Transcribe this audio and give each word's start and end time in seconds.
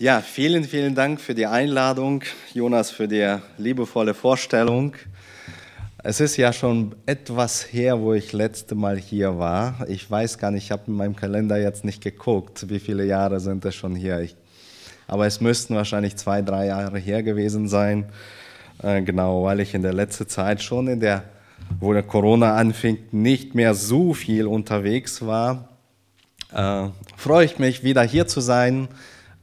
Ja, 0.00 0.22
vielen, 0.22 0.64
vielen 0.64 0.94
Dank 0.94 1.20
für 1.20 1.34
die 1.34 1.44
Einladung, 1.44 2.22
Jonas, 2.54 2.90
für 2.90 3.06
die 3.06 3.36
liebevolle 3.58 4.14
Vorstellung. 4.14 4.94
Es 6.02 6.20
ist 6.20 6.38
ja 6.38 6.54
schon 6.54 6.94
etwas 7.04 7.70
her, 7.70 8.00
wo 8.00 8.14
ich 8.14 8.32
letzte 8.32 8.74
Mal 8.74 8.96
hier 8.96 9.38
war. 9.38 9.86
Ich 9.88 10.10
weiß 10.10 10.38
gar 10.38 10.52
nicht, 10.52 10.64
ich 10.64 10.70
habe 10.70 10.84
in 10.86 10.94
meinem 10.94 11.16
Kalender 11.16 11.58
jetzt 11.58 11.84
nicht 11.84 12.02
geguckt, 12.02 12.70
wie 12.70 12.80
viele 12.80 13.04
Jahre 13.04 13.40
sind 13.40 13.62
es 13.66 13.74
schon 13.74 13.94
hier. 13.94 14.20
Ich, 14.20 14.36
aber 15.06 15.26
es 15.26 15.42
müssten 15.42 15.74
wahrscheinlich 15.74 16.16
zwei, 16.16 16.40
drei 16.40 16.68
Jahre 16.68 16.98
her 16.98 17.22
gewesen 17.22 17.68
sein. 17.68 18.06
Äh, 18.82 19.02
genau, 19.02 19.44
weil 19.44 19.60
ich 19.60 19.74
in 19.74 19.82
der 19.82 19.92
letzten 19.92 20.26
Zeit 20.26 20.62
schon 20.62 20.88
in 20.88 21.00
der, 21.00 21.24
wo 21.78 21.92
der 21.92 22.04
Corona 22.04 22.56
anfing, 22.56 22.96
nicht 23.12 23.54
mehr 23.54 23.74
so 23.74 24.14
viel 24.14 24.46
unterwegs 24.46 25.20
war. 25.26 25.68
Äh, 26.54 26.88
freue 27.18 27.44
ich 27.44 27.58
mich, 27.58 27.84
wieder 27.84 28.02
hier 28.02 28.26
zu 28.26 28.40
sein 28.40 28.88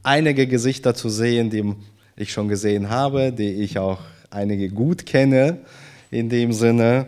einige 0.08 0.46
Gesichter 0.46 0.94
zu 0.94 1.10
sehen, 1.10 1.50
die 1.50 1.74
ich 2.16 2.32
schon 2.32 2.48
gesehen 2.48 2.88
habe, 2.88 3.30
die 3.30 3.62
ich 3.62 3.78
auch 3.78 4.00
einige 4.30 4.70
gut 4.70 5.04
kenne 5.04 5.58
in 6.10 6.30
dem 6.30 6.54
Sinne. 6.54 7.06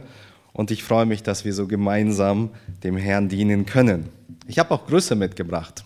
Und 0.53 0.71
ich 0.71 0.85
freue 0.85 1.07
mich, 1.07 1.23
dass 1.23 1.47
wir 1.47 1.55
so 1.55 1.67
gemeinsam 1.67 2.51
dem 2.85 2.99
Herrn 2.99 3.31
dienen 3.31 3.65
können. 3.65 4.11
Ich 4.47 4.59
habe 4.59 4.75
auch 4.75 4.87
Grüße 4.87 5.15
mitgebracht. 5.15 5.83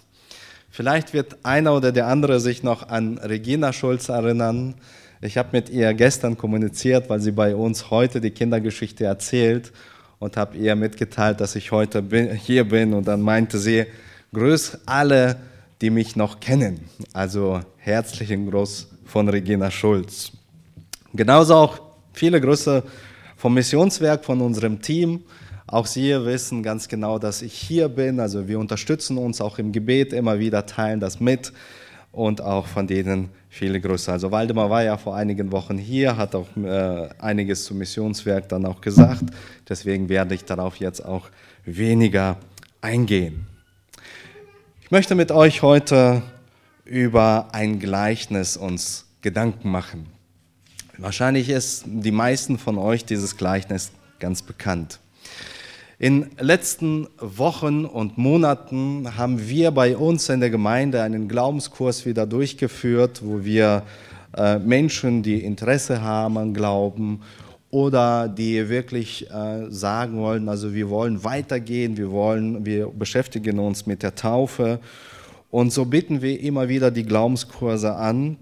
Vielleicht 0.70 1.14
wird 1.14 1.36
einer 1.44 1.74
oder 1.74 1.92
der 1.92 2.08
andere 2.08 2.40
sich 2.40 2.64
noch 2.64 2.88
an 2.88 3.18
Regina 3.18 3.72
Schulz 3.72 4.08
erinnern. 4.08 4.74
Ich 5.20 5.38
habe 5.38 5.50
mit 5.52 5.70
ihr 5.70 5.94
gestern 5.94 6.36
kommuniziert, 6.36 7.08
weil 7.08 7.20
sie 7.20 7.30
bei 7.30 7.54
uns 7.54 7.90
heute 7.90 8.20
die 8.20 8.32
Kindergeschichte 8.32 9.04
erzählt 9.04 9.70
und 10.18 10.36
habe 10.36 10.56
ihr 10.56 10.74
mitgeteilt, 10.74 11.40
dass 11.40 11.54
ich 11.54 11.70
heute 11.70 12.02
hier 12.34 12.64
bin. 12.64 12.92
Und 12.92 13.06
dann 13.06 13.20
meinte 13.20 13.58
sie, 13.58 13.86
grüß 14.32 14.78
alle 14.86 15.36
die 15.80 15.90
mich 15.90 16.16
noch 16.16 16.40
kennen. 16.40 16.80
Also 17.12 17.60
herzlichen 17.78 18.50
Gruß 18.50 18.88
von 19.04 19.28
Regina 19.28 19.70
Schulz. 19.70 20.32
Genauso 21.12 21.54
auch 21.54 21.80
viele 22.12 22.40
Grüße 22.40 22.82
vom 23.36 23.54
Missionswerk, 23.54 24.24
von 24.24 24.40
unserem 24.40 24.80
Team. 24.80 25.22
Auch 25.66 25.86
Sie 25.86 26.10
wissen 26.24 26.62
ganz 26.62 26.88
genau, 26.88 27.18
dass 27.18 27.42
ich 27.42 27.54
hier 27.54 27.88
bin. 27.88 28.20
Also 28.20 28.48
wir 28.48 28.58
unterstützen 28.58 29.18
uns 29.18 29.40
auch 29.40 29.58
im 29.58 29.72
Gebet 29.72 30.12
immer 30.12 30.38
wieder, 30.38 30.66
teilen 30.66 31.00
das 31.00 31.20
mit 31.20 31.52
und 32.12 32.40
auch 32.40 32.66
von 32.66 32.86
denen 32.86 33.30
viele 33.48 33.80
Grüße. 33.80 34.10
Also 34.10 34.30
Waldemar 34.30 34.70
war 34.70 34.82
ja 34.82 34.96
vor 34.96 35.16
einigen 35.16 35.50
Wochen 35.52 35.78
hier, 35.78 36.16
hat 36.16 36.34
auch 36.34 36.48
äh, 36.56 37.08
einiges 37.18 37.64
zum 37.64 37.78
Missionswerk 37.78 38.48
dann 38.48 38.66
auch 38.66 38.80
gesagt. 38.80 39.24
Deswegen 39.68 40.08
werde 40.08 40.34
ich 40.34 40.44
darauf 40.44 40.76
jetzt 40.76 41.04
auch 41.04 41.28
weniger 41.64 42.36
eingehen. 42.80 43.46
Ich 44.94 44.96
möchte 44.96 45.16
mit 45.16 45.32
euch 45.32 45.62
heute 45.62 46.22
über 46.84 47.48
ein 47.50 47.80
Gleichnis 47.80 48.56
uns 48.56 49.06
Gedanken 49.22 49.68
machen. 49.68 50.06
Wahrscheinlich 50.98 51.48
ist 51.48 51.82
die 51.84 52.12
meisten 52.12 52.58
von 52.58 52.78
euch 52.78 53.04
dieses 53.04 53.36
Gleichnis 53.36 53.90
ganz 54.20 54.42
bekannt. 54.42 55.00
In 55.98 56.30
letzten 56.38 57.08
Wochen 57.18 57.86
und 57.86 58.18
Monaten 58.18 59.16
haben 59.16 59.48
wir 59.48 59.72
bei 59.72 59.96
uns 59.96 60.28
in 60.28 60.38
der 60.38 60.50
Gemeinde 60.50 61.02
einen 61.02 61.26
Glaubenskurs 61.26 62.06
wieder 62.06 62.24
durchgeführt, 62.24 63.20
wo 63.24 63.44
wir 63.44 63.82
äh, 64.36 64.60
Menschen, 64.60 65.24
die 65.24 65.42
Interesse 65.42 66.02
haben 66.02 66.38
an 66.38 66.54
Glauben 66.54 67.20
oder 67.74 68.28
die 68.28 68.68
wirklich 68.68 69.28
äh, 69.32 69.68
sagen 69.68 70.18
wollen, 70.18 70.48
also 70.48 70.72
wir 70.72 70.88
wollen 70.90 71.24
weitergehen, 71.24 71.96
wir 71.96 72.12
wollen, 72.12 72.64
wir 72.64 72.86
beschäftigen 72.86 73.58
uns 73.58 73.84
mit 73.84 74.04
der 74.04 74.14
Taufe 74.14 74.78
und 75.50 75.72
so 75.72 75.84
bitten 75.84 76.22
wir 76.22 76.38
immer 76.38 76.68
wieder 76.68 76.92
die 76.92 77.02
Glaubenskurse 77.02 77.96
an. 77.96 78.36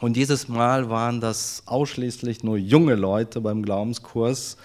Und 0.00 0.14
dieses 0.14 0.46
Mal 0.46 0.88
waren 0.88 1.20
das 1.20 1.64
ausschließlich 1.66 2.44
nur 2.44 2.56
junge 2.56 2.94
Leute 2.94 3.40
beim 3.40 3.64
Glaubenskurs 3.64 4.56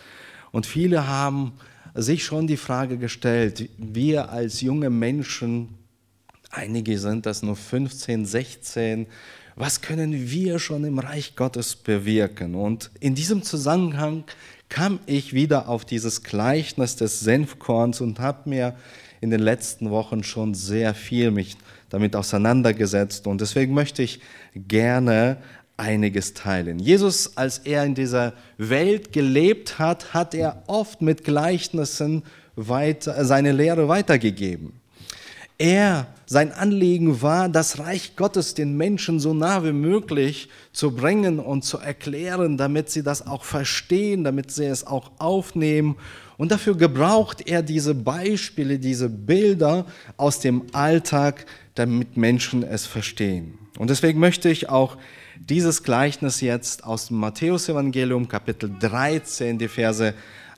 und 0.52 0.68
viele 0.68 1.08
haben 1.08 1.54
sich 1.96 2.24
schon 2.24 2.46
die 2.46 2.58
Frage 2.58 3.00
gestellt, 3.00 3.68
wir 3.80 4.30
als 4.30 4.62
junge 4.62 4.92
Menschen, 4.92 5.70
einige 6.52 7.00
sind 7.00 7.26
das 7.26 7.42
nur 7.42 7.56
15, 7.56 8.28
16, 8.28 9.08
was 9.58 9.82
können 9.82 10.30
wir 10.30 10.60
schon 10.60 10.84
im 10.84 11.00
Reich 11.00 11.36
Gottes 11.36 11.76
bewirken? 11.76 12.54
Und 12.54 12.92
in 13.00 13.16
diesem 13.16 13.42
Zusammenhang 13.42 14.24
kam 14.70 15.00
ich 15.08 15.34
wieder 15.34 15.68
auf 15.68 15.84
dieses 15.84 16.24
Gleichnis 16.24 16.96
des 16.96 17.22
Senfkorns 17.22 18.00
und 18.00 18.20
habe 18.20 18.50
mir 18.50 18.76
in 19.20 19.32
den 19.32 19.40
letzten 19.40 19.90
Wochen 19.90 20.24
schon 20.24 20.54
sehr 20.54 20.94
viel 20.94 21.32
mich 21.32 21.58
damit 21.90 22.16
auseinandergesetzt. 22.16 23.26
Und 23.26 23.42
deswegen 23.42 23.74
möchte 23.74 24.04
ich 24.04 24.20
gerne 24.54 25.38
einiges 25.76 26.36
teilen. 26.36 26.78
Jesus, 26.78 27.36
als 27.36 27.60
er 27.60 27.84
in 27.84 27.96
dieser 27.96 28.34
Welt 28.58 29.12
gelebt 29.12 29.80
hat, 29.80 30.14
hat 30.14 30.36
er 30.36 30.64
oft 30.68 31.02
mit 31.02 31.24
Gleichnissen 31.24 32.24
weiter, 32.56 33.26
seine 33.26 33.54
Lehre 33.54 33.88
weitergegeben. 33.88 34.77
Er, 35.60 36.08
sein 36.28 36.52
Anliegen 36.52 37.22
war, 37.22 37.50
das 37.50 37.80
Reich 37.80 38.16
Gottes 38.16 38.54
den 38.54 38.78
Menschen 38.78 39.20
so 39.20 39.34
nah 39.34 39.64
wie 39.64 39.72
möglich 39.72 40.50
zu 40.72 40.92
bringen 40.92 41.40
und 41.40 41.64
zu 41.64 41.80
erklären, 41.80 42.58
damit 42.58 42.92
sie 42.92 43.02
das 43.02 43.26
auch 43.26 43.44
verstehen, 43.44 44.24
damit 44.24 44.52
sie 44.52 44.66
es 44.66 44.86
auch 44.86 45.12
aufnehmen. 45.18 45.96
Und 46.38 46.52
dafür 46.52 46.76
gebraucht 46.76 47.48
er 47.48 47.64
diese 47.64 47.96
Beispiele, 47.96 48.78
diese 48.78 49.10
Bilder 49.10 49.88
aus 50.18 50.40
dem 50.40 50.64
Alltag, 50.74 51.46
damit 51.74 52.18
Menschen 52.18 52.62
es 52.62 52.86
verstehen. 52.86 53.58
Und 53.80 53.90
deswegen 53.90 54.20
möchte 54.20 54.50
ich 54.50 54.70
auch 54.70 54.98
dieses 55.40 55.82
Gleichnis 55.82 56.42
jetzt 56.42 56.84
aus 56.84 57.08
dem 57.08 57.18
Matthäusevangelium 57.18 58.28
Kapitel 58.28 58.72
13, 58.80 59.58
die 59.58 59.68
Verse 59.68 60.14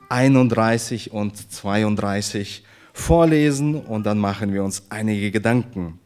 31 0.10 1.12
und 1.12 1.52
32 1.52 2.64
vorlesen 3.00 3.76
und 3.76 4.06
dann 4.06 4.20
machen 4.20 4.54
wir 4.54 4.64
uns 4.64 4.84
einige 4.90 5.32
Gedanken. 5.32 6.00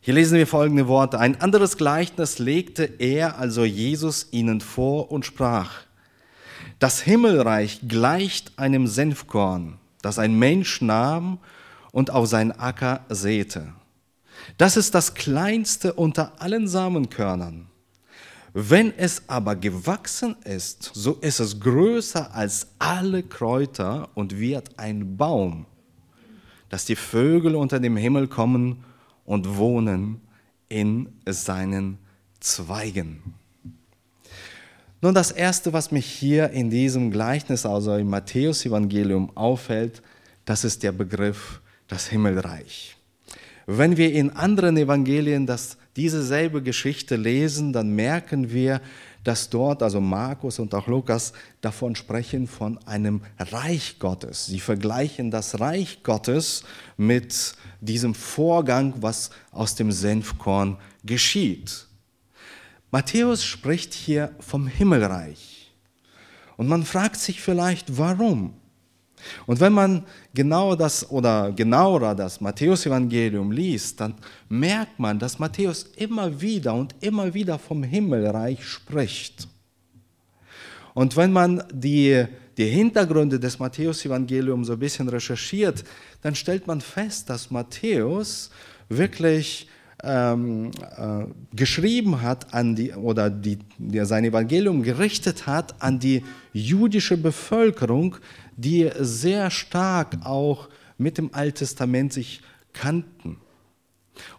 Hier 0.00 0.14
lesen 0.14 0.36
wir 0.36 0.46
folgende 0.46 0.88
Worte. 0.88 1.18
Ein 1.18 1.40
anderes 1.40 1.76
Gleichnis 1.76 2.38
legte 2.38 2.84
er, 2.98 3.38
also 3.38 3.64
Jesus, 3.64 4.28
ihnen 4.32 4.60
vor 4.60 5.10
und 5.10 5.24
sprach. 5.24 5.70
Das 6.78 7.00
Himmelreich 7.00 7.80
gleicht 7.88 8.58
einem 8.58 8.86
Senfkorn, 8.86 9.78
das 10.02 10.18
ein 10.18 10.38
Mensch 10.38 10.82
nahm 10.82 11.38
und 11.92 12.10
auf 12.10 12.26
seinen 12.26 12.52
Acker 12.52 13.04
säte. 13.08 13.72
Das 14.58 14.76
ist 14.76 14.94
das 14.94 15.14
kleinste 15.14 15.94
unter 15.94 16.32
allen 16.38 16.68
Samenkörnern. 16.68 17.68
Wenn 18.56 18.96
es 18.96 19.28
aber 19.28 19.56
gewachsen 19.56 20.36
ist, 20.44 20.92
so 20.94 21.14
ist 21.14 21.40
es 21.40 21.58
größer 21.58 22.32
als 22.32 22.68
alle 22.78 23.24
Kräuter 23.24 24.08
und 24.14 24.38
wird 24.38 24.78
ein 24.78 25.16
Baum, 25.16 25.66
dass 26.68 26.84
die 26.84 26.94
Vögel 26.94 27.56
unter 27.56 27.80
dem 27.80 27.96
Himmel 27.96 28.28
kommen 28.28 28.84
und 29.24 29.56
wohnen 29.56 30.20
in 30.68 31.08
seinen 31.26 31.98
Zweigen. 32.38 33.34
Nun, 35.00 35.14
das 35.14 35.32
Erste, 35.32 35.72
was 35.72 35.90
mich 35.90 36.06
hier 36.06 36.50
in 36.50 36.70
diesem 36.70 37.10
Gleichnis, 37.10 37.66
also 37.66 37.96
im 37.96 38.08
Matthäus-Evangelium, 38.08 39.36
auffällt, 39.36 40.00
das 40.44 40.62
ist 40.62 40.84
der 40.84 40.92
Begriff 40.92 41.60
das 41.88 42.06
Himmelreich. 42.06 42.96
Wenn 43.66 43.96
wir 43.96 44.12
in 44.12 44.30
anderen 44.30 44.76
Evangelien 44.76 45.44
das 45.44 45.76
diese 45.96 46.24
selbe 46.24 46.62
Geschichte 46.62 47.16
lesen, 47.16 47.72
dann 47.72 47.94
merken 47.94 48.50
wir, 48.50 48.80
dass 49.22 49.48
dort, 49.48 49.82
also 49.82 50.00
Markus 50.00 50.58
und 50.58 50.74
auch 50.74 50.86
Lukas, 50.86 51.32
davon 51.60 51.96
sprechen 51.96 52.46
von 52.46 52.78
einem 52.86 53.22
Reich 53.38 53.98
Gottes. 53.98 54.46
Sie 54.46 54.60
vergleichen 54.60 55.30
das 55.30 55.60
Reich 55.60 56.02
Gottes 56.02 56.64
mit 56.96 57.54
diesem 57.80 58.14
Vorgang, 58.14 58.94
was 59.00 59.30
aus 59.50 59.74
dem 59.74 59.92
Senfkorn 59.92 60.76
geschieht. 61.04 61.86
Matthäus 62.90 63.44
spricht 63.44 63.94
hier 63.94 64.34
vom 64.40 64.66
Himmelreich. 64.66 65.72
Und 66.56 66.68
man 66.68 66.84
fragt 66.84 67.16
sich 67.16 67.40
vielleicht, 67.40 67.98
warum? 67.98 68.54
Und 69.46 69.60
wenn 69.60 69.72
man 69.72 70.04
genau 70.34 70.74
das 70.74 71.10
oder 71.10 71.52
genauer 71.52 72.14
das 72.14 72.40
Matthäusevangelium 72.40 73.52
liest, 73.52 74.00
dann 74.00 74.14
merkt 74.48 74.98
man, 74.98 75.18
dass 75.18 75.38
Matthäus 75.38 75.84
immer 75.96 76.40
wieder 76.40 76.74
und 76.74 76.94
immer 77.00 77.32
wieder 77.32 77.58
vom 77.58 77.82
Himmelreich 77.82 78.64
spricht. 78.64 79.48
Und 80.94 81.16
wenn 81.16 81.32
man 81.32 81.62
die, 81.72 82.24
die 82.56 82.66
Hintergründe 82.66 83.40
des 83.40 83.58
Matthäusevangeliums 83.58 84.68
so 84.68 84.74
ein 84.74 84.78
bisschen 84.78 85.08
recherchiert, 85.08 85.84
dann 86.22 86.34
stellt 86.34 86.66
man 86.66 86.80
fest, 86.80 87.28
dass 87.28 87.50
Matthäus 87.50 88.50
wirklich 88.88 89.68
ähm, 90.04 90.70
äh, 90.96 91.24
geschrieben 91.54 92.22
hat 92.22 92.52
an 92.52 92.76
die, 92.76 92.92
oder 92.92 93.30
die, 93.30 93.58
der 93.78 94.06
sein 94.06 94.24
Evangelium 94.24 94.82
gerichtet 94.82 95.46
hat 95.46 95.82
an 95.82 95.98
die 95.98 96.22
jüdische 96.52 97.16
Bevölkerung, 97.16 98.16
die 98.56 98.90
sehr 98.98 99.50
stark 99.50 100.18
auch 100.24 100.68
mit 100.98 101.18
dem 101.18 101.32
Alten 101.32 101.58
Testament 101.58 102.12
sich 102.12 102.40
kannten. 102.72 103.38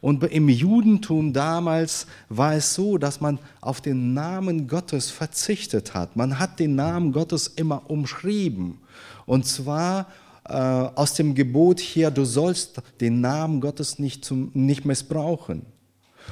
Und 0.01 0.23
im 0.23 0.49
Judentum 0.49 1.33
damals 1.33 2.07
war 2.29 2.53
es 2.53 2.73
so, 2.73 2.97
dass 2.97 3.19
man 3.19 3.39
auf 3.59 3.81
den 3.81 4.13
Namen 4.13 4.67
Gottes 4.67 5.11
verzichtet 5.11 5.93
hat. 5.93 6.15
Man 6.15 6.39
hat 6.39 6.59
den 6.59 6.75
Namen 6.75 7.11
Gottes 7.11 7.47
immer 7.47 7.89
umschrieben. 7.89 8.79
Und 9.25 9.45
zwar 9.45 10.07
aus 10.45 11.13
dem 11.15 11.33
Gebot 11.33 11.79
hier, 11.79 12.11
du 12.11 12.23
sollst 12.23 12.81
den 13.01 13.19
Namen 13.19 13.61
Gottes 13.61 13.97
nicht, 13.99 14.23
zum, 14.23 14.51
nicht 14.53 14.85
missbrauchen. 14.85 15.65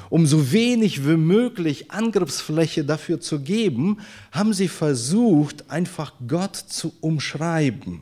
Um 0.10 0.26
so 0.26 0.52
wenig 0.52 1.08
wie 1.08 1.18
möglich 1.18 1.92
Angriffsfläche 1.92 2.84
dafür 2.84 3.20
zu 3.20 3.40
geben, 3.40 3.98
haben 4.32 4.54
sie 4.54 4.68
versucht, 4.68 5.70
einfach 5.70 6.14
Gott 6.28 6.56
zu 6.56 6.94
umschreiben. 7.02 8.02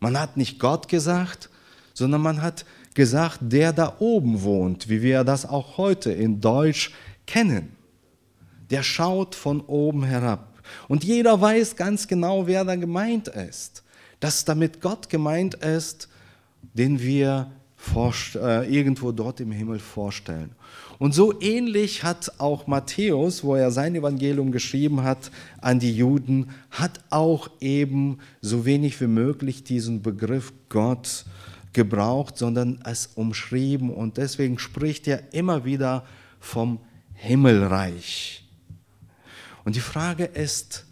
Man 0.00 0.18
hat 0.18 0.36
nicht 0.36 0.58
Gott 0.58 0.88
gesagt, 0.88 1.50
sondern 1.94 2.22
man 2.22 2.42
hat 2.42 2.64
gesagt, 2.94 3.38
der 3.42 3.72
da 3.72 3.96
oben 3.98 4.42
wohnt, 4.42 4.88
wie 4.88 5.02
wir 5.02 5.24
das 5.24 5.46
auch 5.46 5.76
heute 5.76 6.12
in 6.12 6.40
Deutsch 6.40 6.92
kennen. 7.26 7.76
Der 8.70 8.82
schaut 8.82 9.34
von 9.34 9.60
oben 9.60 10.04
herab. 10.04 10.60
Und 10.88 11.04
jeder 11.04 11.40
weiß 11.40 11.76
ganz 11.76 12.08
genau, 12.08 12.46
wer 12.46 12.64
da 12.64 12.76
gemeint 12.76 13.28
ist. 13.28 13.81
Dass 14.22 14.44
damit 14.44 14.80
Gott 14.80 15.08
gemeint 15.08 15.54
ist, 15.54 16.08
den 16.74 17.00
wir 17.00 17.50
äh, 18.36 18.72
irgendwo 18.72 19.10
dort 19.10 19.40
im 19.40 19.50
Himmel 19.50 19.80
vorstellen. 19.80 20.52
Und 21.00 21.12
so 21.12 21.40
ähnlich 21.40 22.04
hat 22.04 22.38
auch 22.38 22.68
Matthäus, 22.68 23.42
wo 23.42 23.56
er 23.56 23.72
sein 23.72 23.96
Evangelium 23.96 24.52
geschrieben 24.52 25.02
hat 25.02 25.32
an 25.60 25.80
die 25.80 25.92
Juden, 25.92 26.50
hat 26.70 27.00
auch 27.10 27.50
eben 27.58 28.18
so 28.40 28.64
wenig 28.64 29.00
wie 29.00 29.08
möglich 29.08 29.64
diesen 29.64 30.02
Begriff 30.02 30.52
Gott 30.68 31.24
gebraucht, 31.72 32.38
sondern 32.38 32.80
es 32.84 33.08
umschrieben. 33.16 33.90
Und 33.90 34.18
deswegen 34.18 34.60
spricht 34.60 35.08
er 35.08 35.34
immer 35.34 35.64
wieder 35.64 36.04
vom 36.38 36.78
Himmelreich. 37.14 38.44
Und 39.64 39.74
die 39.74 39.80
Frage 39.80 40.26
ist, 40.26 40.86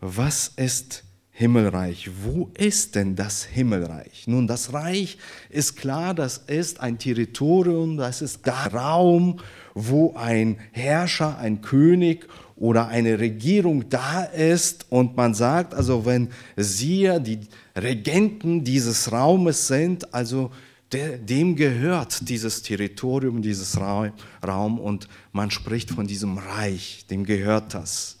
was 0.00 0.48
ist 0.56 1.04
Himmelreich? 1.40 2.10
Wo 2.22 2.50
ist 2.58 2.96
denn 2.96 3.16
das 3.16 3.44
Himmelreich? 3.44 4.26
Nun, 4.26 4.46
das 4.46 4.74
Reich 4.74 5.16
ist 5.48 5.74
klar, 5.74 6.12
das 6.12 6.36
ist 6.36 6.80
ein 6.80 6.98
Territorium, 6.98 7.96
das 7.96 8.20
ist 8.20 8.44
der 8.44 8.70
Raum, 8.74 9.40
wo 9.72 10.14
ein 10.16 10.58
Herrscher, 10.72 11.38
ein 11.38 11.62
König 11.62 12.28
oder 12.56 12.88
eine 12.88 13.18
Regierung 13.18 13.88
da 13.88 14.24
ist 14.24 14.84
und 14.90 15.16
man 15.16 15.32
sagt, 15.32 15.72
also 15.72 16.04
wenn 16.04 16.28
Sie 16.58 17.10
die 17.22 17.40
Regenten 17.74 18.62
dieses 18.62 19.10
Raumes 19.10 19.66
sind, 19.66 20.12
also 20.12 20.50
dem 20.92 21.56
gehört 21.56 22.28
dieses 22.28 22.60
Territorium, 22.60 23.40
dieses 23.40 23.78
Raum 23.80 24.78
und 24.78 25.08
man 25.32 25.50
spricht 25.50 25.90
von 25.90 26.06
diesem 26.06 26.36
Reich, 26.36 27.06
dem 27.08 27.24
gehört 27.24 27.72
das. 27.72 28.18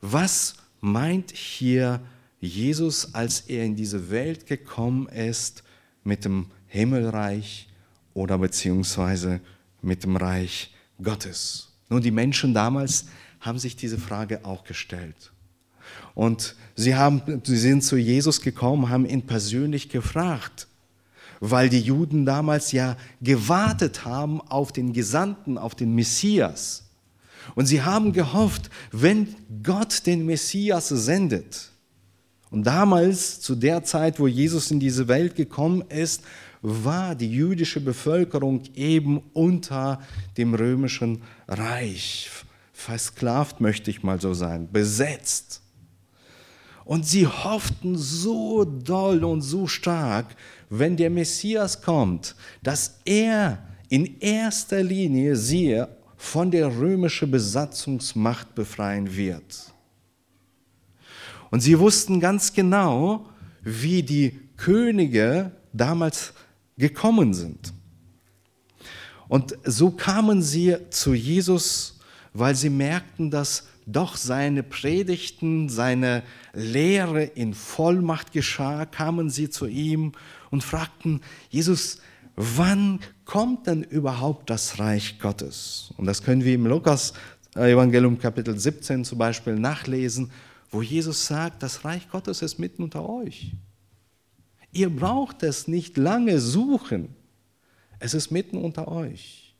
Was 0.00 0.54
meint 0.80 1.32
hier 1.32 2.00
Jesus, 2.40 3.14
als 3.14 3.40
er 3.40 3.64
in 3.64 3.76
diese 3.76 4.10
Welt 4.10 4.46
gekommen 4.46 5.08
ist, 5.08 5.62
mit 6.04 6.24
dem 6.24 6.46
Himmelreich 6.68 7.68
oder 8.14 8.38
beziehungsweise 8.38 9.40
mit 9.82 10.04
dem 10.04 10.16
Reich 10.16 10.74
Gottes? 11.02 11.68
Nun, 11.88 12.02
die 12.02 12.10
Menschen 12.10 12.54
damals 12.54 13.06
haben 13.40 13.58
sich 13.58 13.76
diese 13.76 13.98
Frage 13.98 14.44
auch 14.44 14.64
gestellt. 14.64 15.32
Und 16.14 16.54
sie, 16.76 16.94
haben, 16.94 17.42
sie 17.44 17.56
sind 17.56 17.82
zu 17.82 17.96
Jesus 17.96 18.40
gekommen, 18.40 18.88
haben 18.88 19.06
ihn 19.06 19.26
persönlich 19.26 19.88
gefragt, 19.88 20.68
weil 21.40 21.68
die 21.68 21.80
Juden 21.80 22.26
damals 22.26 22.72
ja 22.72 22.96
gewartet 23.20 24.04
haben 24.04 24.40
auf 24.40 24.72
den 24.72 24.92
Gesandten, 24.92 25.58
auf 25.58 25.74
den 25.74 25.94
Messias. 25.94 26.89
Und 27.54 27.66
sie 27.66 27.82
haben 27.82 28.12
gehofft, 28.12 28.70
wenn 28.92 29.34
Gott 29.62 30.06
den 30.06 30.26
Messias 30.26 30.88
sendet, 30.88 31.70
und 32.50 32.64
damals, 32.64 33.40
zu 33.40 33.54
der 33.54 33.84
Zeit, 33.84 34.18
wo 34.18 34.26
Jesus 34.26 34.70
in 34.70 34.80
diese 34.80 35.06
Welt 35.06 35.36
gekommen 35.36 35.84
ist, 35.88 36.24
war 36.62 37.14
die 37.14 37.30
jüdische 37.30 37.80
Bevölkerung 37.80 38.62
eben 38.74 39.18
unter 39.32 40.00
dem 40.36 40.54
römischen 40.54 41.22
Reich, 41.46 42.28
versklavt 42.72 43.60
möchte 43.60 43.90
ich 43.90 44.02
mal 44.02 44.20
so 44.20 44.34
sein, 44.34 44.68
besetzt. 44.70 45.62
Und 46.84 47.06
sie 47.06 47.26
hofften 47.26 47.96
so 47.96 48.64
doll 48.64 49.22
und 49.22 49.42
so 49.42 49.68
stark, 49.68 50.34
wenn 50.68 50.96
der 50.96 51.10
Messias 51.10 51.80
kommt, 51.80 52.34
dass 52.62 52.98
er 53.04 53.64
in 53.88 54.18
erster 54.18 54.82
Linie 54.82 55.36
sie 55.36 55.84
von 56.20 56.50
der 56.50 56.76
römischen 56.76 57.30
Besatzungsmacht 57.30 58.54
befreien 58.54 59.16
wird. 59.16 59.72
Und 61.50 61.60
sie 61.60 61.78
wussten 61.78 62.20
ganz 62.20 62.52
genau, 62.52 63.26
wie 63.62 64.02
die 64.02 64.38
Könige 64.58 65.50
damals 65.72 66.34
gekommen 66.76 67.32
sind. 67.32 67.72
Und 69.28 69.56
so 69.64 69.90
kamen 69.90 70.42
sie 70.42 70.76
zu 70.90 71.14
Jesus, 71.14 71.98
weil 72.34 72.54
sie 72.54 72.70
merkten, 72.70 73.30
dass 73.30 73.66
doch 73.86 74.14
seine 74.14 74.62
Predigten, 74.62 75.70
seine 75.70 76.22
Lehre 76.52 77.24
in 77.24 77.54
Vollmacht 77.54 78.32
geschah, 78.32 78.84
kamen 78.84 79.30
sie 79.30 79.48
zu 79.48 79.66
ihm 79.66 80.12
und 80.50 80.62
fragten, 80.62 81.22
Jesus, 81.48 81.98
wann 82.40 83.00
kommt 83.24 83.66
denn 83.66 83.82
überhaupt 83.82 84.48
das 84.50 84.78
Reich 84.78 85.18
Gottes? 85.18 85.92
Und 85.96 86.06
das 86.06 86.22
können 86.22 86.44
wir 86.44 86.54
im 86.54 86.66
Lukas 86.66 87.12
Evangelium 87.54 88.18
Kapitel 88.18 88.58
17 88.58 89.04
zum 89.04 89.18
Beispiel 89.18 89.56
nachlesen, 89.56 90.30
wo 90.70 90.82
Jesus 90.82 91.26
sagt, 91.26 91.62
das 91.62 91.84
Reich 91.84 92.08
Gottes 92.08 92.42
ist 92.42 92.58
mitten 92.58 92.82
unter 92.82 93.08
euch. 93.08 93.52
Ihr 94.72 94.88
braucht 94.88 95.42
es 95.42 95.68
nicht 95.68 95.96
lange 95.96 96.38
suchen. 96.38 97.14
Es 97.98 98.14
ist 98.14 98.30
mitten 98.30 98.56
unter 98.56 98.88
euch. 98.88 99.54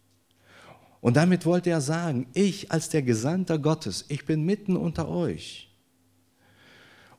Und 1.00 1.16
damit 1.16 1.46
wollte 1.46 1.70
er 1.70 1.80
sagen, 1.80 2.28
ich 2.32 2.70
als 2.70 2.88
der 2.88 3.02
Gesandte 3.02 3.58
Gottes, 3.60 4.04
ich 4.08 4.24
bin 4.24 4.44
mitten 4.44 4.76
unter 4.76 5.08
euch. 5.08 5.70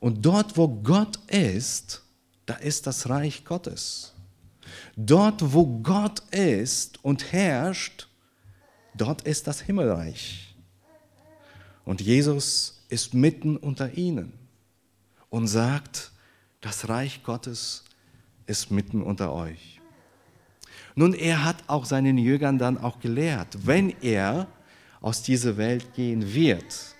Und 0.00 0.24
dort, 0.24 0.56
wo 0.56 0.68
Gott 0.68 1.18
ist, 1.28 2.02
da 2.46 2.54
ist 2.54 2.86
das 2.86 3.08
Reich 3.08 3.44
Gottes. 3.44 4.11
Dort, 4.96 5.52
wo 5.52 5.66
Gott 5.66 6.20
ist 6.30 7.02
und 7.04 7.32
herrscht, 7.32 8.08
dort 8.94 9.22
ist 9.22 9.46
das 9.46 9.60
Himmelreich. 9.60 10.54
Und 11.84 12.00
Jesus 12.00 12.84
ist 12.88 13.14
mitten 13.14 13.56
unter 13.56 13.94
ihnen 13.96 14.32
und 15.30 15.46
sagt, 15.46 16.12
das 16.60 16.88
Reich 16.88 17.22
Gottes 17.24 17.84
ist 18.46 18.70
mitten 18.70 19.02
unter 19.02 19.32
euch. 19.32 19.80
Nun, 20.94 21.14
er 21.14 21.44
hat 21.44 21.56
auch 21.68 21.86
seinen 21.86 22.18
Jüngern 22.18 22.58
dann 22.58 22.76
auch 22.76 23.00
gelehrt, 23.00 23.66
wenn 23.66 23.94
er 24.02 24.46
aus 25.00 25.22
dieser 25.22 25.56
Welt 25.56 25.94
gehen 25.94 26.34
wird, 26.34 26.94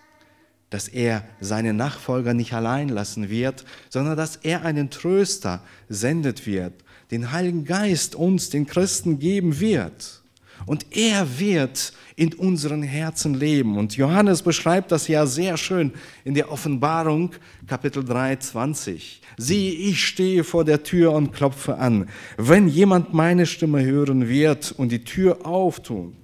dass 0.70 0.88
er 0.88 1.24
seine 1.40 1.74
Nachfolger 1.74 2.32
nicht 2.32 2.54
allein 2.54 2.88
lassen 2.88 3.28
wird, 3.28 3.66
sondern 3.90 4.16
dass 4.16 4.36
er 4.36 4.62
einen 4.62 4.88
Tröster 4.88 5.62
sendet 5.90 6.46
wird, 6.46 6.82
den 7.12 7.30
Heiligen 7.30 7.64
Geist 7.64 8.16
uns, 8.16 8.50
den 8.50 8.66
Christen, 8.66 9.18
geben 9.18 9.60
wird. 9.60 10.22
Und 10.64 10.86
er 10.90 11.38
wird 11.38 11.92
in 12.16 12.32
unseren 12.34 12.82
Herzen 12.82 13.34
leben. 13.34 13.76
Und 13.76 13.96
Johannes 13.96 14.42
beschreibt 14.42 14.92
das 14.92 15.08
ja 15.08 15.26
sehr 15.26 15.56
schön 15.56 15.92
in 16.24 16.34
der 16.34 16.50
Offenbarung, 16.50 17.32
Kapitel 17.66 18.04
3, 18.04 18.36
20. 18.36 19.20
Siehe, 19.36 19.72
ich 19.72 20.04
stehe 20.04 20.44
vor 20.44 20.64
der 20.64 20.82
Tür 20.82 21.12
und 21.12 21.32
klopfe 21.32 21.76
an. 21.78 22.08
Wenn 22.36 22.68
jemand 22.68 23.12
meine 23.12 23.46
Stimme 23.46 23.84
hören 23.84 24.28
wird 24.28 24.72
und 24.72 24.90
die 24.90 25.04
Tür 25.04 25.44
auftun, 25.46 26.16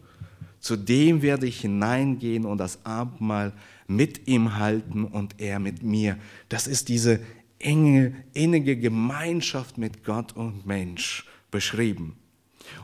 zu 0.60 0.76
dem 0.76 1.22
werde 1.22 1.46
ich 1.46 1.60
hineingehen 1.60 2.44
und 2.44 2.58
das 2.58 2.84
Abendmahl 2.84 3.52
mit 3.86 4.28
ihm 4.28 4.56
halten 4.56 5.04
und 5.04 5.40
er 5.40 5.58
mit 5.58 5.82
mir. 5.82 6.16
Das 6.48 6.66
ist 6.66 6.88
diese 6.88 7.20
enge, 7.58 8.24
innige 8.34 8.76
Gemeinschaft 8.76 9.78
mit 9.78 10.04
Gott 10.04 10.36
und 10.36 10.66
Mensch 10.66 11.26
beschrieben. 11.50 12.16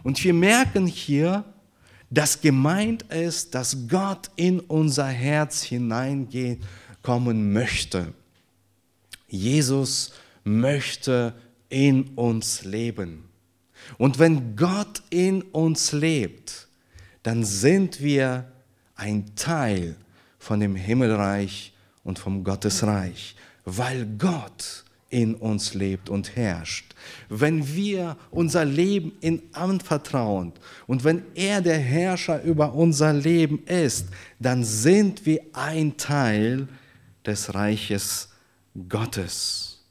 Und 0.03 0.23
wir 0.23 0.35
merken 0.35 0.87
hier, 0.87 1.45
dass 2.11 2.41
gemeint 2.41 3.03
ist, 3.05 3.55
dass 3.55 3.89
Gott 3.89 4.31
in 4.37 4.61
unser 4.61 5.07
Herz 5.07 5.63
hineingehen 5.63 6.61
kommen 7.03 7.53
möchte. 7.53 8.15
Jesus 9.29 10.13
möchte 10.45 11.35
in 11.69 12.09
uns 12.15 12.65
leben. 12.65 13.25
Und 13.99 14.19
wenn 14.19 14.57
Gott 14.57 15.03
in 15.11 15.43
uns 15.43 15.93
lebt, 15.93 16.69
dann 17.23 17.45
sind 17.45 18.01
wir 18.01 18.51
ein 18.95 19.35
Teil 19.35 19.97
von 20.39 20.61
dem 20.61 20.77
Himmelreich 20.77 21.73
und 22.05 22.19
vom 22.19 22.45
Gottesreich, 22.45 23.35
weil 23.65 24.07
Gott 24.19 24.85
in 25.11 25.35
uns 25.37 25.75
lebt 25.75 26.11
und 26.11 26.35
herrscht. 26.35 26.95
Wenn 27.29 27.75
wir 27.75 28.17
unser 28.31 28.65
Leben 28.65 29.13
in 29.21 29.43
anvertrauen 29.53 30.53
und 30.87 31.05
wenn 31.05 31.23
er 31.35 31.61
der 31.61 31.79
Herrscher 31.79 32.43
über 32.43 32.75
unser 32.75 33.13
Leben 33.13 33.63
ist, 33.67 34.09
dann 34.41 34.65
sind 34.65 35.25
wir 35.25 35.41
ein 35.53 35.97
Teil 35.97 36.67
des 37.25 37.55
Reiches 37.55 38.31
Gottes. 38.89 39.85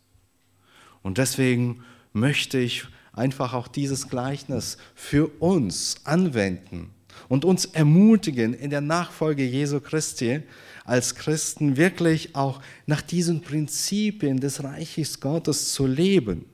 Und 1.01 1.17
deswegen 1.17 1.83
möchte 2.11 2.57
ich 2.57 2.85
einfach 3.13 3.53
auch 3.53 3.67
dieses 3.67 4.09
Gleichnis 4.09 4.77
für 4.93 5.27
uns 5.39 5.97
anwenden 6.03 6.89
und 7.29 7.45
uns 7.45 7.65
ermutigen, 7.65 8.53
in 8.53 8.69
der 8.69 8.81
Nachfolge 8.81 9.43
Jesu 9.43 9.79
Christi 9.79 10.41
als 10.85 11.15
Christen 11.15 11.77
wirklich 11.77 12.35
auch 12.35 12.61
nach 12.85 13.01
diesen 13.01 13.41
Prinzipien 13.41 14.39
des 14.39 14.63
Reiches 14.63 15.19
Gottes 15.19 15.71
zu 15.73 15.87
leben. 15.87 16.45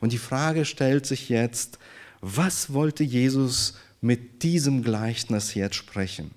Und 0.00 0.12
die 0.12 0.18
Frage 0.18 0.64
stellt 0.64 1.06
sich 1.06 1.28
jetzt, 1.28 1.78
was 2.20 2.72
wollte 2.72 3.04
Jesus 3.04 3.74
mit 4.00 4.42
diesem 4.42 4.82
Gleichnis 4.82 5.54
jetzt 5.54 5.76
sprechen? 5.76 6.30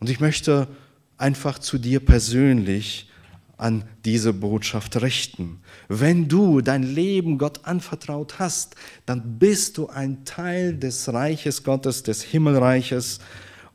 Und 0.00 0.10
ich 0.10 0.20
möchte 0.20 0.68
einfach 1.16 1.58
zu 1.58 1.78
dir 1.78 2.00
persönlich 2.00 3.08
an 3.56 3.84
diese 4.04 4.32
Botschaft 4.32 5.00
richten. 5.00 5.60
Wenn 5.88 6.28
du 6.28 6.60
dein 6.60 6.82
Leben 6.82 7.38
Gott 7.38 7.64
anvertraut 7.64 8.38
hast, 8.38 8.74
dann 9.06 9.38
bist 9.38 9.78
du 9.78 9.88
ein 9.88 10.24
Teil 10.24 10.76
des 10.76 11.12
Reiches 11.12 11.62
Gottes, 11.62 12.02
des 12.02 12.22
Himmelreiches. 12.22 13.20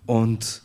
Und 0.05 0.61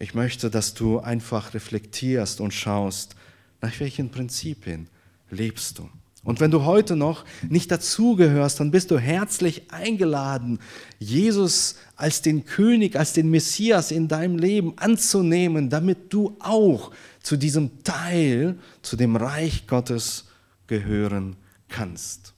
ich 0.00 0.14
möchte, 0.14 0.50
dass 0.50 0.74
du 0.74 0.98
einfach 0.98 1.54
reflektierst 1.54 2.40
und 2.40 2.52
schaust, 2.52 3.14
nach 3.60 3.78
welchen 3.80 4.10
Prinzipien 4.10 4.88
lebst 5.30 5.78
du. 5.78 5.88
Und 6.24 6.40
wenn 6.40 6.50
du 6.50 6.64
heute 6.64 6.96
noch 6.96 7.24
nicht 7.48 7.70
dazugehörst, 7.70 8.60
dann 8.60 8.70
bist 8.70 8.90
du 8.90 8.98
herzlich 8.98 9.70
eingeladen, 9.70 10.58
Jesus 10.98 11.76
als 11.96 12.22
den 12.22 12.46
König, 12.46 12.96
als 12.96 13.12
den 13.12 13.30
Messias 13.30 13.90
in 13.90 14.08
deinem 14.08 14.38
Leben 14.38 14.72
anzunehmen, 14.76 15.70
damit 15.70 16.12
du 16.12 16.36
auch 16.40 16.92
zu 17.22 17.36
diesem 17.36 17.82
Teil, 17.84 18.58
zu 18.82 18.96
dem 18.96 19.16
Reich 19.16 19.66
Gottes 19.66 20.28
gehören 20.66 21.36
kannst. 21.68 22.34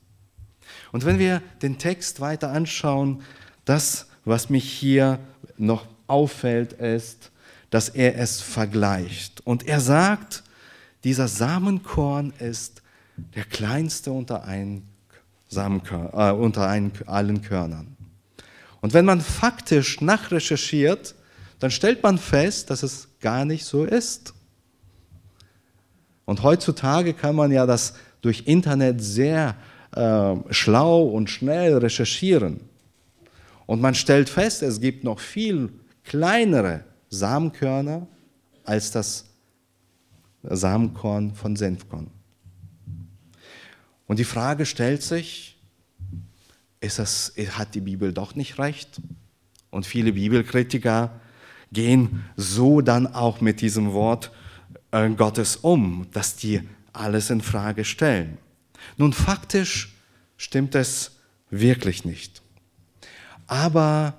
Und 0.90 1.04
wenn 1.04 1.20
wir 1.20 1.42
den 1.62 1.78
Text 1.78 2.20
weiter 2.20 2.50
anschauen, 2.50 3.22
das, 3.64 4.08
was 4.24 4.50
mich 4.50 4.70
hier 4.70 5.20
noch 5.56 5.86
auffällt, 6.06 6.72
ist, 6.74 7.31
dass 7.72 7.88
er 7.88 8.18
es 8.18 8.42
vergleicht. 8.42 9.40
Und 9.46 9.66
er 9.66 9.80
sagt, 9.80 10.42
dieser 11.04 11.26
Samenkorn 11.26 12.34
ist 12.38 12.82
der 13.34 13.44
kleinste 13.44 14.12
unter, 14.12 14.44
ein 14.44 14.82
äh, 15.56 16.30
unter 16.32 16.68
ein, 16.68 16.92
allen 17.06 17.40
Körnern. 17.40 17.96
Und 18.82 18.92
wenn 18.92 19.06
man 19.06 19.22
faktisch 19.22 20.02
nachrecherchiert, 20.02 21.14
dann 21.60 21.70
stellt 21.70 22.02
man 22.02 22.18
fest, 22.18 22.68
dass 22.68 22.82
es 22.82 23.08
gar 23.20 23.46
nicht 23.46 23.64
so 23.64 23.84
ist. 23.84 24.34
Und 26.26 26.42
heutzutage 26.42 27.14
kann 27.14 27.34
man 27.34 27.50
ja 27.52 27.64
das 27.64 27.94
durch 28.20 28.42
Internet 28.46 29.02
sehr 29.02 29.56
äh, 29.96 30.34
schlau 30.50 31.04
und 31.04 31.30
schnell 31.30 31.78
recherchieren. 31.78 32.60
Und 33.64 33.80
man 33.80 33.94
stellt 33.94 34.28
fest, 34.28 34.62
es 34.62 34.78
gibt 34.78 35.04
noch 35.04 35.20
viel 35.20 35.72
kleinere 36.04 36.84
Samenkörner 37.12 38.06
als 38.64 38.90
das 38.90 39.26
Samenkorn 40.42 41.34
von 41.34 41.56
Senfkorn. 41.56 42.10
Und 44.06 44.18
die 44.18 44.24
Frage 44.24 44.64
stellt 44.64 45.02
sich, 45.02 45.58
ist 46.80 46.98
das, 46.98 47.34
hat 47.50 47.74
die 47.74 47.80
Bibel 47.80 48.12
doch 48.12 48.34
nicht 48.34 48.58
recht? 48.58 49.00
Und 49.70 49.86
viele 49.86 50.14
Bibelkritiker 50.14 51.20
gehen 51.70 52.24
so 52.36 52.80
dann 52.80 53.06
auch 53.06 53.40
mit 53.40 53.60
diesem 53.60 53.92
Wort 53.92 54.32
äh, 54.90 55.08
Gottes 55.10 55.56
um, 55.56 56.06
dass 56.12 56.36
die 56.36 56.62
alles 56.94 57.28
in 57.28 57.42
Frage 57.42 57.84
stellen. 57.84 58.38
Nun, 58.96 59.12
faktisch 59.12 59.94
stimmt 60.38 60.74
es 60.74 61.12
wirklich 61.50 62.06
nicht. 62.06 62.42
Aber 63.46 64.14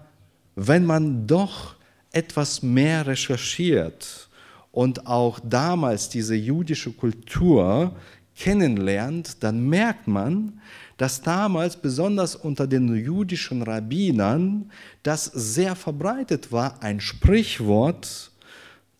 wenn 0.56 0.86
man 0.86 1.26
doch 1.26 1.76
etwas 2.14 2.64
mehr 2.64 3.06
recherchiert 3.06 4.30
und 4.72 5.06
auch 5.06 5.40
damals 5.44 6.10
diese 6.10 6.36
jüdische 6.36 6.92
Kultur 6.94 7.94
kennenlernt, 8.36 9.44
dann 9.44 9.68
merkt 9.68 10.08
man, 10.08 10.62
dass 10.98 11.22
damals 11.22 11.76
besonders 11.76 12.36
unter 12.36 12.66
den 12.68 12.96
jüdischen 12.96 13.62
Rabbinern 13.62 14.72
das 15.04 15.26
sehr 15.26 15.76
verbreitet 15.76 16.52
war, 16.52 16.82
ein 16.82 17.00
Sprichwort 17.00 18.32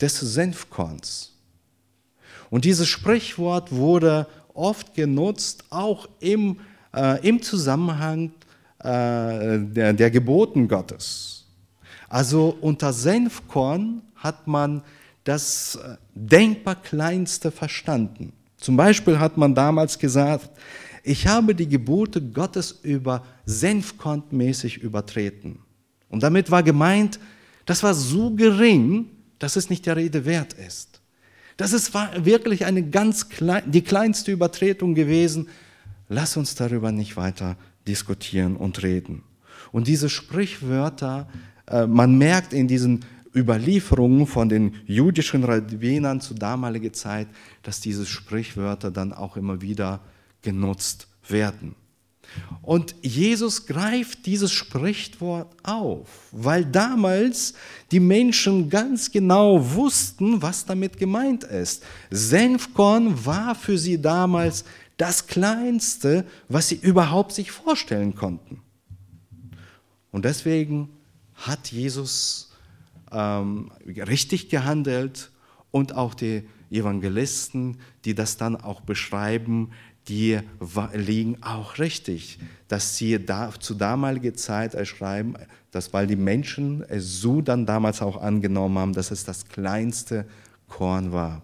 des 0.02 0.20
Senfkorns. 0.20 1.34
Und 2.50 2.66
dieses 2.66 2.88
Sprichwort 2.88 3.72
wurde 3.72 4.28
oft 4.54 4.94
genutzt, 4.94 5.66
auch 5.70 6.08
im, 6.20 6.60
äh, 6.96 7.28
im 7.28 7.42
Zusammenhang 7.42 8.32
äh, 8.80 9.60
der, 9.60 9.94
der 9.94 10.12
Geboten 10.12 10.68
Gottes. 10.68 11.43
Also 12.14 12.56
unter 12.62 12.94
Senfkorn 12.94 14.04
hat 14.14 14.46
man 14.46 14.84
das 15.24 15.80
äh, 15.84 15.98
denkbar 16.14 16.76
Kleinste 16.76 17.50
verstanden. 17.50 18.34
Zum 18.58 18.78
Beispiel 18.78 19.18
hat 19.18 19.36
man 19.36 19.56
damals 19.56 19.98
gesagt, 19.98 20.52
ich 21.04 21.26
habe 21.26 21.56
die 21.56 21.68
Gebote 21.68 22.22
Gottes 22.22 22.82
über 22.84 23.26
Senfkornmäßig 23.48 24.78
übertreten. 24.78 25.58
Und 26.08 26.22
damit 26.22 26.52
war 26.52 26.62
gemeint, 26.62 27.20
das 27.66 27.82
war 27.82 27.96
so 27.96 28.30
gering, 28.30 29.10
dass 29.40 29.56
es 29.56 29.72
nicht 29.72 29.88
der 29.88 29.96
Rede 29.96 30.24
wert 30.24 30.54
ist. 30.54 31.02
Das 31.58 31.74
ist 31.74 31.96
wirklich 31.96 32.66
eine 32.66 32.88
ganz 32.88 33.30
klein, 33.30 33.64
die 33.72 33.82
kleinste 33.82 34.32
Übertretung 34.32 34.94
gewesen. 34.94 35.48
Lass 36.10 36.38
uns 36.38 36.54
darüber 36.54 36.92
nicht 36.92 37.18
weiter 37.18 37.58
diskutieren 37.88 38.56
und 38.56 38.84
reden. 38.84 39.24
Und 39.72 39.88
diese 39.88 40.10
Sprichwörter, 40.10 41.28
man 41.70 42.18
merkt 42.18 42.54
in 42.54 42.68
diesen 42.68 43.06
Überlieferungen 43.36 44.28
von 44.28 44.50
den 44.50 44.76
jüdischen 44.86 45.44
Rabbinern 45.44 46.22
zu 46.22 46.34
damaliger 46.34 46.94
Zeit, 46.94 47.28
dass 47.64 47.80
diese 47.80 48.06
Sprichwörter 48.06 48.92
dann 48.92 49.12
auch 49.14 49.38
immer 49.38 49.62
wieder 49.62 50.02
genutzt 50.42 51.08
werden. 51.28 51.76
Und 52.62 52.96
Jesus 53.02 53.66
greift 53.66 54.26
dieses 54.26 54.52
Sprichwort 54.52 55.56
auf, 55.64 56.08
weil 56.32 56.66
damals 56.66 57.54
die 57.92 58.00
Menschen 58.00 58.70
ganz 58.70 59.12
genau 59.12 59.74
wussten, 59.76 60.42
was 60.42 60.66
damit 60.66 60.98
gemeint 60.98 61.44
ist. 61.44 61.84
Senfkorn 62.10 63.26
war 63.26 63.56
für 63.56 63.78
sie 63.78 64.02
damals 64.02 64.64
das 64.98 65.28
Kleinste, 65.28 66.26
was 66.48 66.70
sie 66.70 66.76
überhaupt 66.76 67.34
sich 67.34 67.52
vorstellen 67.52 68.16
konnten. 68.16 68.62
Und 70.12 70.26
deswegen 70.26 70.90
hat 71.36 71.72
Jesus 71.72 72.52
ähm, 73.12 73.72
richtig 73.86 74.50
gehandelt 74.50 75.32
und 75.72 75.96
auch 75.96 76.14
die 76.14 76.48
Evangelisten, 76.70 77.78
die 78.06 78.16
das 78.16 78.38
dann 78.38 78.56
auch 78.56 78.82
beschreiben, 78.82 79.72
die 80.08 80.40
liegen 80.94 81.42
auch 81.42 81.78
richtig, 81.78 82.40
dass 82.68 82.98
sie 82.98 83.24
da, 83.24 83.52
zu 83.58 83.74
damaliger 83.74 84.34
Zeit 84.34 84.76
schreiben, 84.88 85.36
dass 85.72 85.94
weil 85.94 86.08
die 86.08 86.18
Menschen 86.18 86.84
es 86.88 87.22
so 87.22 87.42
dann 87.42 87.66
damals 87.66 88.02
auch 88.02 88.22
angenommen 88.22 88.78
haben, 88.78 88.94
dass 88.94 89.12
es 89.12 89.24
das 89.24 89.48
kleinste 89.48 90.26
Korn 90.68 91.12
war. 91.14 91.42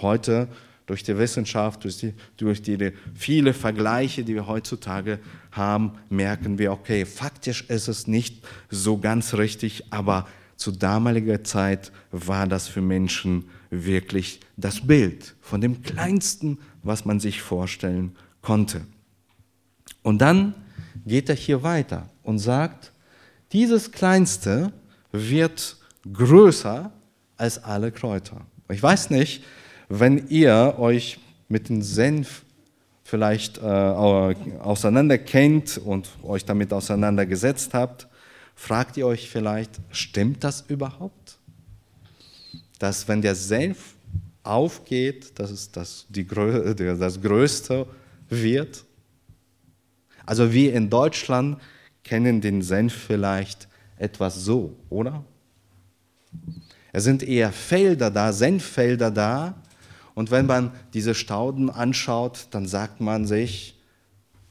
Heute 0.00 0.48
durch 0.88 1.02
die 1.02 1.16
Wissenschaft, 1.18 1.84
durch 1.84 1.98
die, 1.98 2.14
durch 2.38 2.62
die 2.62 2.92
viele 3.14 3.52
Vergleiche, 3.52 4.24
die 4.24 4.34
wir 4.34 4.46
heutzutage 4.46 5.18
haben, 5.52 5.92
merken 6.08 6.58
wir, 6.58 6.72
okay, 6.72 7.04
faktisch 7.04 7.62
ist 7.68 7.88
es 7.88 8.06
nicht 8.06 8.46
so 8.70 8.96
ganz 8.96 9.34
richtig, 9.34 9.84
aber 9.92 10.26
zu 10.56 10.72
damaliger 10.72 11.44
Zeit 11.44 11.92
war 12.10 12.46
das 12.46 12.68
für 12.68 12.80
Menschen 12.80 13.44
wirklich 13.70 14.40
das 14.56 14.86
Bild 14.86 15.36
von 15.42 15.60
dem 15.60 15.82
Kleinsten, 15.82 16.58
was 16.82 17.04
man 17.04 17.20
sich 17.20 17.42
vorstellen 17.42 18.16
konnte. 18.40 18.80
Und 20.02 20.18
dann 20.22 20.54
geht 21.04 21.28
er 21.28 21.34
hier 21.34 21.62
weiter 21.62 22.08
und 22.22 22.38
sagt, 22.38 22.92
dieses 23.52 23.92
Kleinste 23.92 24.72
wird 25.12 25.76
größer 26.10 26.90
als 27.36 27.62
alle 27.62 27.92
Kräuter. 27.92 28.40
Ich 28.70 28.82
weiß 28.82 29.10
nicht, 29.10 29.44
wenn 29.88 30.28
ihr 30.28 30.74
euch 30.78 31.18
mit 31.48 31.68
dem 31.68 31.82
Senf 31.82 32.44
vielleicht 33.04 33.58
äh, 33.58 33.62
auseinander 33.62 35.16
kennt 35.16 35.78
und 35.78 36.10
euch 36.22 36.44
damit 36.44 36.72
auseinandergesetzt 36.72 37.72
habt, 37.72 38.06
fragt 38.54 38.96
ihr 38.96 39.06
euch 39.06 39.30
vielleicht, 39.30 39.80
stimmt 39.90 40.44
das 40.44 40.64
überhaupt? 40.68 41.38
Dass 42.78 43.08
wenn 43.08 43.22
der 43.22 43.34
Senf 43.34 43.94
aufgeht, 44.42 45.38
dass 45.38 45.50
es 45.50 45.70
das, 45.70 46.06
die, 46.08 46.26
das 46.76 47.20
Größte 47.20 47.86
wird. 48.28 48.84
Also 50.26 50.52
wir 50.52 50.74
in 50.74 50.90
Deutschland 50.90 51.58
kennen 52.04 52.40
den 52.40 52.62
Senf 52.62 52.94
vielleicht 52.94 53.68
etwas 53.96 54.36
so, 54.36 54.76
oder? 54.90 55.24
Es 56.92 57.04
sind 57.04 57.22
eher 57.22 57.52
Felder 57.52 58.10
da, 58.10 58.32
Senffelder 58.32 59.10
da. 59.10 59.54
Und 60.18 60.32
wenn 60.32 60.46
man 60.46 60.72
diese 60.94 61.14
Stauden 61.14 61.70
anschaut, 61.70 62.48
dann 62.50 62.66
sagt 62.66 63.00
man 63.00 63.24
sich, 63.24 63.78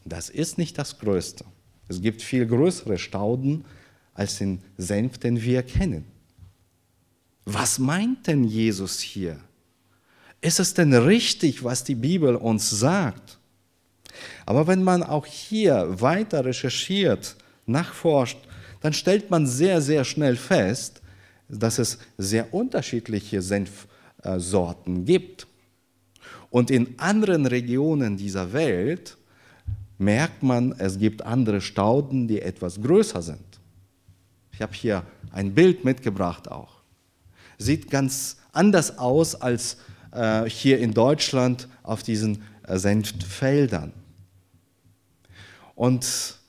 das 0.05 0.29
ist 0.29 0.57
nicht 0.57 0.77
das 0.77 0.97
Größte. 0.97 1.43
Es 1.89 2.01
gibt 2.01 2.21
viel 2.21 2.45
größere 2.45 2.97
Stauden 2.97 3.65
als 4.13 4.37
den 4.37 4.61
Senf, 4.77 5.17
den 5.17 5.41
wir 5.41 5.63
kennen. 5.63 6.05
Was 7.43 7.79
meint 7.79 8.27
denn 8.27 8.45
Jesus 8.45 9.01
hier? 9.01 9.41
Ist 10.39 10.61
es 10.61 10.73
denn 10.73 10.93
richtig, 10.93 11.65
was 11.65 11.83
die 11.83 11.95
Bibel 11.95 12.37
uns 12.37 12.69
sagt? 12.69 13.37
Aber 14.45 14.67
wenn 14.67 14.85
man 14.85 15.03
auch 15.03 15.25
hier 15.25 15.99
weiter 15.99 16.45
recherchiert, 16.45 17.35
nachforscht, 17.65 18.39
dann 18.79 18.93
stellt 18.93 19.29
man 19.29 19.45
sehr, 19.45 19.81
sehr 19.81 20.05
schnell 20.05 20.37
fest, 20.37 21.01
dass 21.49 21.77
es 21.77 21.97
sehr 22.17 22.53
unterschiedliche 22.53 23.41
Senfsorten 23.41 25.03
gibt. 25.03 25.45
Und 26.57 26.71
in 26.71 26.97
anderen 26.97 27.45
Regionen 27.45 28.17
dieser 28.17 28.51
Welt 28.51 29.15
merkt 29.99 30.41
man, 30.41 30.73
es 30.79 30.97
gibt 30.97 31.21
andere 31.21 31.61
Stauden, 31.61 32.27
die 32.27 32.41
etwas 32.41 32.81
größer 32.81 33.21
sind. 33.21 33.59
Ich 34.51 34.63
habe 34.63 34.73
hier 34.73 35.03
ein 35.31 35.53
Bild 35.53 35.85
mitgebracht 35.85 36.49
auch. 36.49 36.77
Sieht 37.59 37.91
ganz 37.91 38.37
anders 38.53 38.97
aus 38.97 39.35
als 39.39 39.77
äh, 40.11 40.49
hier 40.49 40.79
in 40.79 40.95
Deutschland 40.95 41.67
auf 41.83 42.01
diesen 42.01 42.41
äh, 42.63 42.79
Senffeldern. 42.79 43.93
Und 45.75 46.39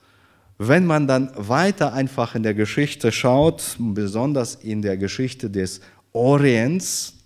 wenn 0.56 0.86
man 0.86 1.06
dann 1.06 1.32
weiter 1.36 1.92
einfach 1.92 2.34
in 2.34 2.44
der 2.44 2.54
Geschichte 2.54 3.12
schaut, 3.12 3.76
besonders 3.78 4.54
in 4.54 4.80
der 4.80 4.96
Geschichte 4.96 5.50
des 5.50 5.82
Orients, 6.14 7.17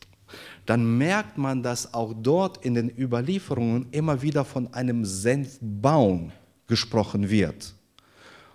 dann 0.67 0.99
merkt 0.99 1.39
man, 1.39 1.63
dass 1.63 1.93
auch 1.93 2.15
dort 2.15 2.65
in 2.65 2.75
den 2.75 2.91
Überlieferungen 2.97 3.87
immer 3.91 4.23
wieder 4.23 4.45
von 4.45 4.73
einem 4.73 5.05
Senfbaum 5.05 6.33
gesprochen 6.67 7.31
wird. 7.31 7.75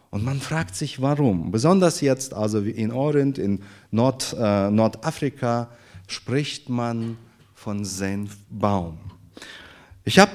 Und 0.09 0.23
man 0.23 0.39
fragt 0.39 0.75
sich, 0.75 1.01
warum. 1.01 1.51
Besonders 1.51 2.01
jetzt, 2.01 2.33
also 2.33 2.59
in 2.59 2.91
Orient, 2.91 3.37
in 3.37 3.61
Nord, 3.91 4.35
äh, 4.39 4.71
Nordafrika, 4.71 5.69
spricht 6.07 6.69
man 6.69 7.17
von 7.53 7.83
Senfbaum. 7.83 8.97
Ich 10.05 10.19
habe 10.19 10.31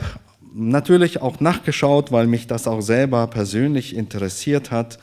natürlich 0.54 1.22
auch 1.22 1.40
nachgeschaut, 1.40 2.12
weil 2.12 2.26
mich 2.26 2.46
das 2.46 2.66
auch 2.66 2.82
selber 2.82 3.26
persönlich 3.26 3.96
interessiert 3.96 4.70
hat 4.70 4.98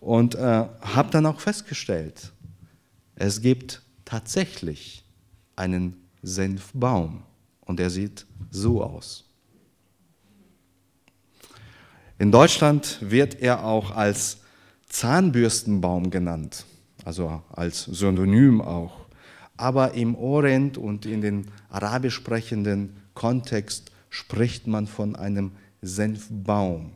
und 0.00 0.34
äh, 0.34 0.38
habe 0.38 1.10
dann 1.10 1.26
auch 1.26 1.40
festgestellt, 1.40 2.32
es 3.14 3.40
gibt 3.40 3.82
tatsächlich 4.04 5.04
einen 5.54 6.07
Senfbaum 6.22 7.22
und 7.60 7.80
er 7.80 7.90
sieht 7.90 8.26
so 8.50 8.82
aus. 8.82 9.24
In 12.18 12.32
Deutschland 12.32 12.98
wird 13.00 13.40
er 13.40 13.64
auch 13.64 13.92
als 13.92 14.38
Zahnbürstenbaum 14.88 16.10
genannt, 16.10 16.64
also 17.04 17.42
als 17.50 17.84
Synonym 17.84 18.60
auch. 18.60 19.06
Aber 19.56 19.94
im 19.94 20.16
Orient 20.16 20.78
und 20.78 21.06
in 21.06 21.20
den 21.20 21.50
arabisch 21.68 22.14
sprechenden 22.14 22.96
Kontext 23.14 23.92
spricht 24.10 24.66
man 24.66 24.86
von 24.86 25.14
einem 25.14 25.52
Senfbaum. 25.82 26.92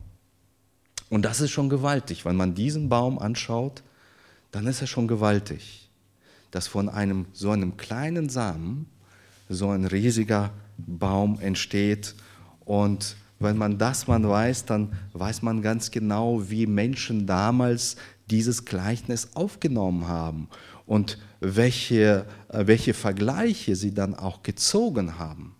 Und 1.10 1.24
das 1.24 1.40
ist 1.40 1.50
schon 1.50 1.68
gewaltig. 1.68 2.24
Wenn 2.24 2.36
man 2.36 2.54
diesen 2.54 2.88
Baum 2.88 3.18
anschaut, 3.18 3.82
dann 4.50 4.66
ist 4.66 4.80
er 4.80 4.86
schon 4.86 5.08
gewaltig, 5.08 5.90
dass 6.50 6.66
von 6.66 6.88
einem 6.88 7.26
so 7.32 7.50
einem 7.50 7.76
kleinen 7.76 8.28
Samen 8.28 8.86
so 9.48 9.70
ein 9.70 9.84
riesiger 9.84 10.50
Baum 10.78 11.38
entsteht. 11.40 12.14
Und 12.64 13.16
wenn 13.38 13.56
man 13.56 13.78
das 13.78 14.06
man 14.06 14.28
weiß, 14.28 14.66
dann 14.66 14.92
weiß 15.12 15.42
man 15.42 15.62
ganz 15.62 15.90
genau, 15.90 16.48
wie 16.48 16.66
Menschen 16.66 17.26
damals 17.26 17.96
dieses 18.30 18.64
Gleichnis 18.64 19.30
aufgenommen 19.34 20.08
haben 20.08 20.48
und 20.86 21.18
welche, 21.40 22.26
äh, 22.48 22.66
welche 22.66 22.94
Vergleiche 22.94 23.76
sie 23.76 23.92
dann 23.92 24.14
auch 24.14 24.42
gezogen 24.42 25.18
haben. 25.18 25.56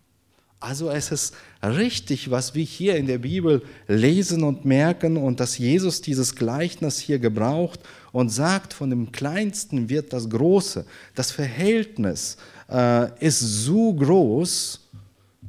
Also 0.63 0.91
es 0.91 1.11
ist 1.11 1.35
richtig, 1.61 2.31
was 2.31 2.55
wir 2.55 2.63
hier 2.63 2.97
in 2.97 3.09
der 3.09 3.19
Bibel 3.19 3.63
lesen 3.89 4.45
und 4.45 4.65
merken 4.65 5.17
und 5.17 5.41
dass 5.41 5.59
Jesus 5.59 6.03
dieses 6.03 6.37
Gleichnis 6.37 7.01
hier 7.01 7.19
gebraucht 7.19 7.81
und 8.13 8.29
sagt, 8.29 8.73
von 8.73 8.89
dem 8.89 9.11
Kleinsten 9.11 9.89
wird 9.89 10.13
das 10.13 10.31
Große. 10.31 10.87
Das 11.17 11.33
Verhältnis 11.33 12.37
äh, 12.71 13.27
ist 13.27 13.41
so 13.41 13.95
groß, 13.95 14.89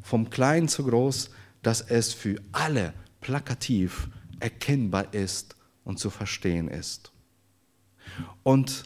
vom 0.02 0.30
Kleinen 0.30 0.68
zu 0.68 0.84
groß, 0.84 1.30
dass 1.62 1.82
es 1.82 2.14
für 2.14 2.42
alle 2.52 2.94
plakativ 3.22 4.10
erkennbar 4.40 5.14
ist 5.14 5.56
und 5.84 6.00
zu 6.00 6.10
verstehen 6.10 6.68
ist. 6.68 7.12
Und 8.44 8.84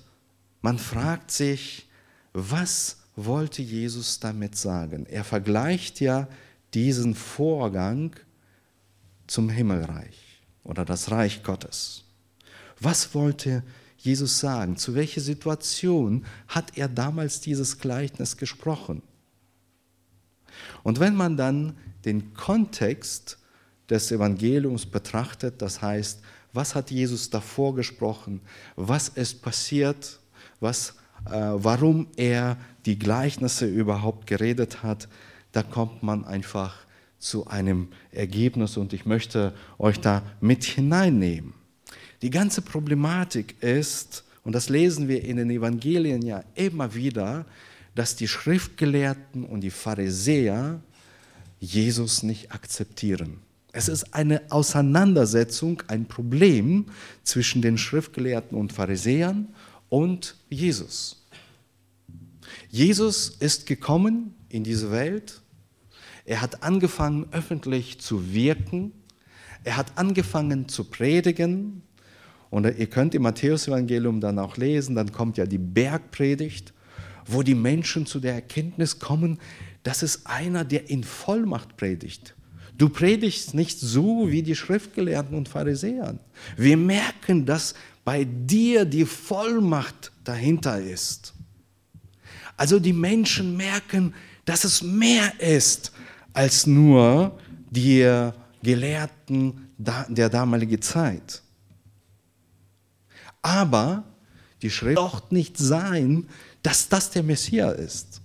man 0.61 0.77
fragt 0.77 1.31
sich, 1.31 1.89
was 2.33 2.97
wollte 3.15 3.61
Jesus 3.61 4.19
damit 4.19 4.55
sagen? 4.55 5.05
Er 5.07 5.23
vergleicht 5.23 5.99
ja 5.99 6.27
diesen 6.73 7.15
Vorgang 7.15 8.15
zum 9.25 9.49
Himmelreich 9.49 10.43
oder 10.63 10.85
das 10.85 11.09
Reich 11.11 11.43
Gottes. 11.43 12.03
Was 12.79 13.15
wollte 13.15 13.63
Jesus 13.97 14.39
sagen? 14.39 14.77
Zu 14.77 14.95
welcher 14.95 15.21
Situation 15.21 16.25
hat 16.47 16.77
er 16.77 16.87
damals 16.87 17.41
dieses 17.41 17.79
Gleichnis 17.79 18.37
gesprochen? 18.37 19.01
Und 20.83 20.99
wenn 20.99 21.15
man 21.15 21.37
dann 21.37 21.77
den 22.05 22.33
Kontext 22.33 23.37
des 23.89 24.11
Evangeliums 24.11 24.85
betrachtet, 24.85 25.61
das 25.61 25.81
heißt, 25.81 26.21
was 26.53 26.75
hat 26.75 26.91
Jesus 26.91 27.29
davor 27.29 27.75
gesprochen, 27.75 28.41
was 28.75 29.09
ist 29.09 29.41
passiert, 29.41 30.19
was, 30.59 30.95
äh, 31.25 31.31
warum 31.31 32.07
er 32.15 32.57
die 32.85 32.97
Gleichnisse 32.97 33.67
überhaupt 33.67 34.27
geredet 34.27 34.81
hat, 34.83 35.07
da 35.51 35.63
kommt 35.63 36.03
man 36.03 36.25
einfach 36.25 36.75
zu 37.19 37.47
einem 37.47 37.89
Ergebnis 38.11 38.77
und 38.77 38.93
ich 38.93 39.05
möchte 39.05 39.53
euch 39.77 39.99
da 39.99 40.23
mit 40.39 40.63
hineinnehmen. 40.63 41.53
Die 42.21 42.29
ganze 42.29 42.61
Problematik 42.61 43.61
ist, 43.61 44.23
und 44.43 44.53
das 44.53 44.69
lesen 44.69 45.07
wir 45.07 45.23
in 45.23 45.37
den 45.37 45.49
Evangelien 45.49 46.21
ja 46.21 46.43
immer 46.55 46.95
wieder, 46.95 47.45
dass 47.95 48.15
die 48.15 48.27
Schriftgelehrten 48.27 49.43
und 49.43 49.61
die 49.61 49.71
Pharisäer 49.71 50.81
Jesus 51.59 52.23
nicht 52.23 52.51
akzeptieren. 52.51 53.39
Es 53.71 53.87
ist 53.87 54.13
eine 54.13 54.41
Auseinandersetzung, 54.49 55.83
ein 55.87 56.07
Problem 56.07 56.85
zwischen 57.23 57.61
den 57.61 57.77
Schriftgelehrten 57.77 58.57
und 58.57 58.73
Pharisäern 58.73 59.49
und 59.89 60.35
Jesus. 60.49 61.27
Jesus 62.69 63.29
ist 63.29 63.65
gekommen 63.65 64.33
in 64.49 64.63
diese 64.63 64.91
Welt. 64.91 65.41
Er 66.25 66.41
hat 66.41 66.63
angefangen, 66.63 67.27
öffentlich 67.31 67.99
zu 67.99 68.33
wirken. 68.33 68.91
Er 69.63 69.77
hat 69.77 69.97
angefangen 69.97 70.67
zu 70.67 70.83
predigen. 70.83 71.81
Und 72.49 72.65
ihr 72.65 72.87
könnt 72.87 73.13
im 73.13 73.23
Matthäus-Evangelium 73.23 74.21
dann 74.21 74.39
auch 74.39 74.57
lesen, 74.57 74.95
dann 74.95 75.11
kommt 75.11 75.37
ja 75.37 75.45
die 75.45 75.57
Bergpredigt, 75.57 76.73
wo 77.25 77.43
die 77.43 77.55
Menschen 77.55 78.05
zu 78.05 78.19
der 78.19 78.33
Erkenntnis 78.33 78.99
kommen, 78.99 79.39
das 79.83 80.03
ist 80.03 80.27
einer, 80.27 80.63
der 80.65 80.89
in 80.89 81.03
Vollmacht 81.03 81.77
predigt. 81.77 82.35
Du 82.77 82.89
predigst 82.89 83.53
nicht 83.53 83.79
so 83.79 84.29
wie 84.29 84.43
die 84.43 84.55
Schriftgelehrten 84.55 85.35
und 85.35 85.49
Pharisäer. 85.49 86.19
Wir 86.55 86.77
merken, 86.77 87.45
dass 87.45 87.73
bei 88.05 88.23
dir 88.23 88.85
die 88.85 89.05
Vollmacht 89.05 90.11
dahinter 90.23 90.79
ist. 90.79 91.33
Also 92.55 92.79
die 92.79 92.93
Menschen 92.93 93.57
merken, 93.57 94.13
dass 94.45 94.63
es 94.63 94.81
mehr 94.81 95.39
ist 95.39 95.91
als 96.33 96.67
nur 96.67 97.37
die 97.69 98.29
Gelehrten 98.63 99.69
der 99.77 100.29
damaligen 100.29 100.81
Zeit. 100.81 101.41
Aber 103.47 104.03
die 104.61 104.69
Schrift 104.69 104.97
doch 104.97 105.31
nicht 105.31 105.57
sein, 105.57 106.27
dass 106.63 106.89
das 106.89 107.11
der 107.11 107.23
Messias 107.23 107.79
ist, 107.79 108.21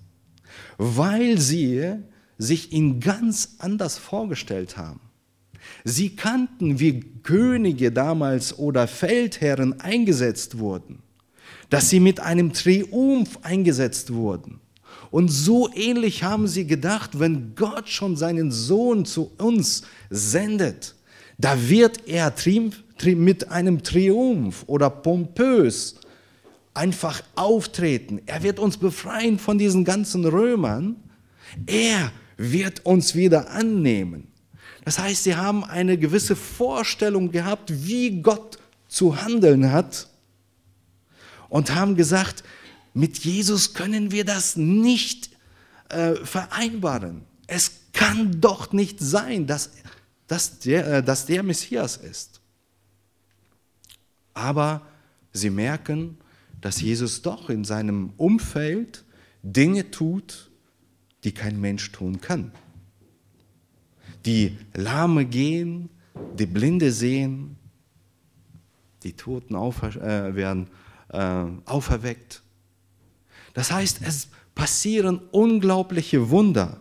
weil 0.78 1.38
sie 1.38 1.92
sich 2.38 2.72
ihn 2.72 2.98
ganz 2.98 3.54
anders 3.58 3.98
vorgestellt 3.98 4.76
haben. 4.76 5.00
Sie 5.84 6.16
kannten, 6.16 6.80
wie 6.80 7.04
Könige 7.22 7.92
damals 7.92 8.58
oder 8.58 8.88
Feldherren 8.88 9.78
eingesetzt 9.78 10.58
wurden, 10.58 10.98
dass 11.70 11.88
sie 11.88 12.00
mit 12.00 12.18
einem 12.18 12.52
Triumph 12.52 13.38
eingesetzt 13.42 14.12
wurden. 14.12 14.58
Und 15.12 15.28
so 15.28 15.72
ähnlich 15.72 16.24
haben 16.24 16.48
sie 16.48 16.66
gedacht, 16.66 17.20
wenn 17.20 17.54
Gott 17.54 17.88
schon 17.88 18.16
seinen 18.16 18.50
Sohn 18.50 19.04
zu 19.04 19.30
uns 19.38 19.82
sendet, 20.10 20.96
da 21.38 21.68
wird 21.68 22.08
er 22.08 22.34
mit 23.04 23.50
einem 23.50 23.82
Triumph 23.82 24.64
oder 24.66 24.90
pompös 24.90 25.96
einfach 26.74 27.22
auftreten. 27.34 28.22
Er 28.26 28.42
wird 28.42 28.58
uns 28.58 28.76
befreien 28.76 29.38
von 29.38 29.58
diesen 29.58 29.84
ganzen 29.84 30.24
Römern. 30.24 30.96
Er 31.66 32.12
wird 32.36 32.84
uns 32.86 33.14
wieder 33.14 33.50
annehmen. 33.50 34.28
Das 34.84 34.98
heißt, 34.98 35.24
sie 35.24 35.36
haben 35.36 35.64
eine 35.64 35.98
gewisse 35.98 36.34
Vorstellung 36.34 37.30
gehabt, 37.30 37.72
wie 37.86 38.22
Gott 38.22 38.58
zu 38.88 39.22
handeln 39.22 39.70
hat 39.70 40.08
und 41.48 41.74
haben 41.74 41.96
gesagt, 41.96 42.42
mit 42.94 43.18
Jesus 43.18 43.74
können 43.74 44.10
wir 44.10 44.24
das 44.24 44.56
nicht 44.56 45.30
äh, 45.88 46.14
vereinbaren. 46.14 47.22
Es 47.46 47.70
kann 47.92 48.40
doch 48.40 48.72
nicht 48.72 48.98
sein, 49.00 49.46
dass, 49.46 49.70
dass, 50.26 50.58
der, 50.58 50.86
äh, 50.86 51.02
dass 51.02 51.26
der 51.26 51.42
Messias 51.42 51.96
ist. 51.96 52.41
Aber 54.34 54.82
sie 55.32 55.50
merken, 55.50 56.18
dass 56.60 56.80
Jesus 56.80 57.22
doch 57.22 57.50
in 57.50 57.64
seinem 57.64 58.12
Umfeld 58.16 59.04
Dinge 59.42 59.90
tut, 59.90 60.50
die 61.24 61.32
kein 61.32 61.60
Mensch 61.60 61.90
tun 61.92 62.20
kann. 62.20 62.52
Die 64.24 64.56
Lahme 64.74 65.24
gehen, 65.24 65.90
die 66.38 66.46
Blinde 66.46 66.92
sehen, 66.92 67.56
die 69.02 69.14
Toten 69.14 69.54
äh, 69.54 70.34
werden 70.36 70.68
äh, 71.08 71.44
auferweckt. 71.64 72.42
Das 73.54 73.72
heißt, 73.72 74.00
es 74.02 74.28
passieren 74.54 75.20
unglaubliche 75.32 76.30
Wunder. 76.30 76.80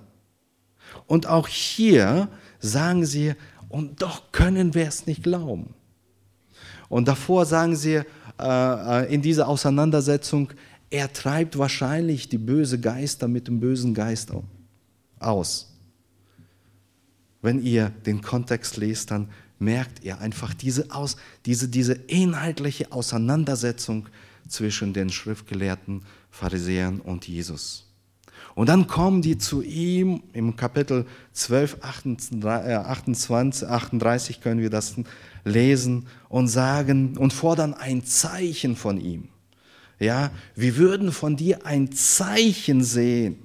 Und 1.07 1.25
auch 1.27 1.47
hier 1.47 2.29
sagen 2.59 3.05
sie, 3.05 3.33
und 3.69 4.01
doch 4.01 4.31
können 4.31 4.73
wir 4.73 4.87
es 4.87 5.07
nicht 5.07 5.23
glauben. 5.23 5.73
Und 6.91 7.07
davor 7.07 7.45
sagen 7.45 7.77
sie 7.77 7.95
äh, 7.95 8.03
äh 8.37 9.13
in 9.13 9.21
dieser 9.21 9.47
Auseinandersetzung, 9.47 10.51
er 10.89 11.13
treibt 11.13 11.57
wahrscheinlich 11.57 12.27
die 12.27 12.37
böse 12.37 12.81
Geister 12.81 13.29
mit 13.29 13.47
dem 13.47 13.61
bösen 13.61 13.93
Geist 13.93 14.29
aus. 15.17 15.71
Wenn 17.41 17.63
ihr 17.63 17.93
den 18.05 18.21
Kontext 18.21 18.75
lest, 18.75 19.09
dann 19.09 19.29
merkt 19.57 20.03
ihr 20.03 20.19
einfach 20.19 20.53
diese, 20.53 20.91
aus, 20.91 21.15
diese, 21.45 21.69
diese 21.69 21.93
inhaltliche 21.93 22.91
Auseinandersetzung 22.91 24.09
zwischen 24.49 24.91
den 24.91 25.09
Schriftgelehrten, 25.09 26.03
Pharisäern 26.29 26.99
und 26.99 27.25
Jesus. 27.25 27.89
Und 28.55 28.69
dann 28.69 28.87
kommen 28.87 29.21
die 29.21 29.37
zu 29.37 29.61
ihm, 29.61 30.23
im 30.33 30.55
Kapitel 30.55 31.05
12, 31.33 31.77
28, 31.81 33.67
38 33.67 34.41
können 34.41 34.61
wir 34.61 34.69
das 34.69 34.95
lesen, 35.43 36.07
und 36.29 36.47
sagen 36.47 37.17
und 37.17 37.33
fordern 37.33 37.73
ein 37.73 38.03
Zeichen 38.05 38.75
von 38.75 38.99
ihm. 38.99 39.29
Ja, 39.99 40.31
wir 40.55 40.77
würden 40.77 41.11
von 41.11 41.35
dir 41.35 41.65
ein 41.65 41.91
Zeichen 41.91 42.83
sehen, 42.83 43.37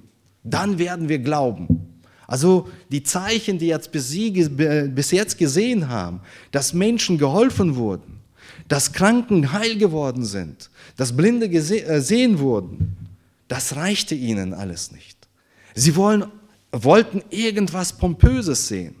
dann 0.43 0.79
werden 0.79 1.09
wir 1.09 1.19
glauben. 1.19 2.01
Also 2.25 2.67
die 2.89 3.03
Zeichen, 3.03 3.57
die 3.57 3.67
jetzt 3.67 3.91
bis, 3.91 4.09
sie, 4.09 4.31
bis 4.31 5.11
jetzt 5.11 5.37
gesehen 5.37 5.87
haben, 5.87 6.19
dass 6.51 6.73
Menschen 6.73 7.17
geholfen 7.17 7.75
wurden, 7.75 8.19
dass 8.67 8.91
Kranken 8.91 9.53
heil 9.53 9.77
geworden 9.77 10.25
sind, 10.25 10.69
dass 10.97 11.15
Blinde 11.15 11.45
äh, 11.45 12.01
sehen 12.01 12.39
wurden, 12.39 13.06
das 13.47 13.75
reichte 13.75 14.15
ihnen 14.15 14.53
alles 14.53 14.91
nicht. 14.91 15.27
Sie 15.73 15.95
wollen, 15.95 16.25
wollten 16.71 17.23
irgendwas 17.29 17.93
Pompöses 17.93 18.67
sehen. 18.67 18.95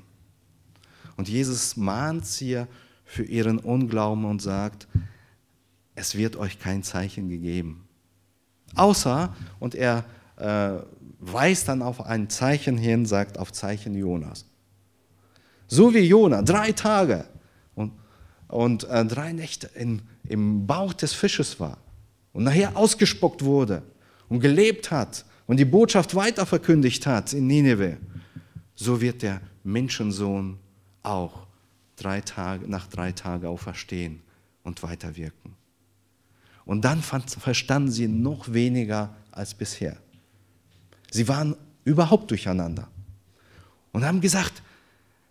Und 1.15 1.27
Jesus 1.27 1.75
mahnt 1.75 2.25
sie 2.25 2.63
für 3.03 3.23
ihren 3.23 3.59
Unglauben 3.59 4.25
und 4.25 4.41
sagt, 4.41 4.87
es 5.95 6.15
wird 6.15 6.35
euch 6.35 6.59
kein 6.59 6.83
Zeichen 6.83 7.29
gegeben. 7.29 7.87
Außer, 8.75 9.35
und 9.59 9.73
er 9.73 10.05
äh, 10.37 10.79
weist 11.19 11.67
dann 11.67 11.81
auf 11.81 12.05
ein 12.05 12.29
Zeichen 12.29 12.77
hin, 12.77 13.05
sagt 13.05 13.39
auf 13.39 13.51
Zeichen 13.51 13.95
Jonas. 13.95 14.45
So 15.67 15.93
wie 15.93 15.99
Jona, 15.99 16.43
drei 16.43 16.71
Tage 16.71 17.25
und, 17.75 17.93
und 18.47 18.83
äh, 18.85 19.03
drei 19.05 19.33
Nächte 19.33 19.67
in, 19.73 20.03
im 20.27 20.67
Bauch 20.67 20.93
des 20.93 21.13
Fisches 21.13 21.59
war 21.59 21.77
und 22.33 22.43
nachher 22.43 22.77
ausgespuckt 22.77 23.43
wurde 23.43 23.81
und 24.29 24.39
gelebt 24.39 24.91
hat 24.91 25.25
und 25.45 25.57
die 25.57 25.65
Botschaft 25.65 26.15
weiter 26.15 26.45
verkündigt 26.45 27.07
hat 27.07 27.33
in 27.33 27.47
Nineveh, 27.47 27.97
so 28.75 29.01
wird 29.01 29.21
der 29.21 29.41
Menschensohn 29.63 30.57
auch 31.03 31.47
drei 31.95 32.21
Tage, 32.21 32.69
nach 32.69 32.87
drei 32.87 33.11
Tagen 33.11 33.47
auferstehen 33.47 34.21
und 34.63 34.83
weiterwirken. 34.83 35.55
Und 36.65 36.83
dann 36.83 37.01
verstanden 37.01 37.91
sie 37.91 38.07
noch 38.07 38.51
weniger 38.51 39.15
als 39.31 39.53
bisher. 39.53 39.97
Sie 41.11 41.27
waren 41.27 41.55
überhaupt 41.85 42.29
durcheinander 42.29 42.89
und 43.93 44.03
haben 44.03 44.19
gesagt, 44.19 44.61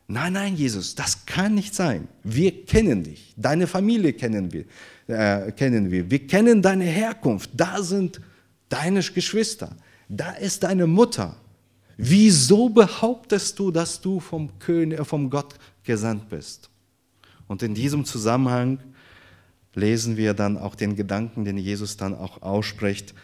nein, 0.09 0.33
nein, 0.33 0.57
Jesus, 0.57 0.95
das 0.95 1.27
kann 1.27 1.55
nicht 1.55 1.75
sein. 1.75 2.09
Wir 2.25 2.65
kennen 2.65 3.05
dich, 3.05 3.35
deine 3.37 3.67
Familie 3.67 4.15
kennen 4.15 4.51
wir, 4.51 4.65
äh, 5.07 5.53
kennen 5.53 5.91
wir, 5.91 6.11
wir 6.11 6.27
kennen 6.27 6.63
deine 6.63 6.85
Herkunft, 6.85 7.51
da 7.55 7.83
sind 7.83 8.21
deine 8.69 9.01
Geschwister, 9.01 9.77
da 10.09 10.33
ist 10.33 10.63
deine 10.63 10.87
Mutter. 10.87 11.37
Wieso 11.97 12.69
behauptest 12.69 13.59
du, 13.59 13.71
dass 13.71 14.01
du 14.01 14.21
vom, 14.21 14.59
König, 14.59 15.05
vom 15.07 15.31
Gott 15.31 15.55
gesandt 15.83 16.29
bist? 16.29 16.69
Und 17.49 17.63
in 17.63 17.75
diesem 17.75 18.05
Zusammenhang 18.05 18.79
lesen 19.75 20.17
wir 20.17 20.35
dann 20.35 20.57
auch 20.59 20.75
den 20.75 20.97
Gedanken, 20.97 21.45
den 21.45 21.59
Jesus 21.59 21.97
dann 21.97 22.15
auch 22.15 22.43
ausspricht, 22.43 23.15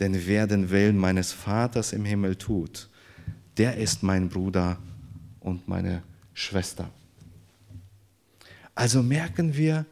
denn 0.00 0.26
wer 0.26 0.46
den 0.46 0.70
Willen 0.70 0.96
meines 0.96 1.32
Vaters 1.32 1.92
im 1.92 2.04
Himmel 2.04 2.36
tut, 2.36 2.88
der 3.56 3.76
ist 3.76 4.02
mein 4.02 4.28
Bruder 4.28 4.78
und 5.40 5.66
meine 5.66 6.02
Schwester. 6.34 6.90
Also 8.74 9.02
merken 9.02 9.56
wir 9.56 9.86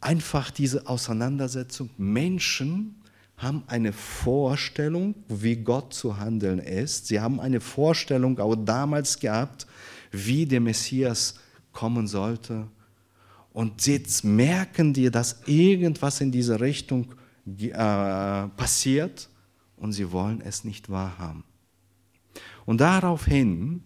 einfach 0.00 0.50
diese 0.50 0.86
Auseinandersetzung. 0.86 1.90
Menschen 1.98 2.94
haben 3.36 3.64
eine 3.66 3.92
Vorstellung, 3.92 5.14
wie 5.28 5.56
Gott 5.56 5.92
zu 5.92 6.18
handeln 6.18 6.58
ist. 6.58 7.06
Sie 7.06 7.20
haben 7.20 7.38
eine 7.40 7.60
Vorstellung 7.60 8.38
auch 8.38 8.56
damals 8.56 9.18
gehabt, 9.18 9.66
wie 10.10 10.46
der 10.46 10.60
Messias 10.60 11.38
kommen 11.72 12.06
sollte 12.06 12.68
und 13.56 13.86
jetzt 13.86 14.22
merken 14.22 14.92
die, 14.92 15.10
dass 15.10 15.40
irgendwas 15.46 16.20
in 16.20 16.30
diese 16.30 16.60
Richtung 16.60 17.14
äh, 17.46 17.70
passiert 17.72 19.30
und 19.78 19.92
sie 19.94 20.12
wollen 20.12 20.42
es 20.42 20.62
nicht 20.62 20.90
wahrhaben. 20.90 21.42
Und 22.66 22.82
daraufhin 22.82 23.82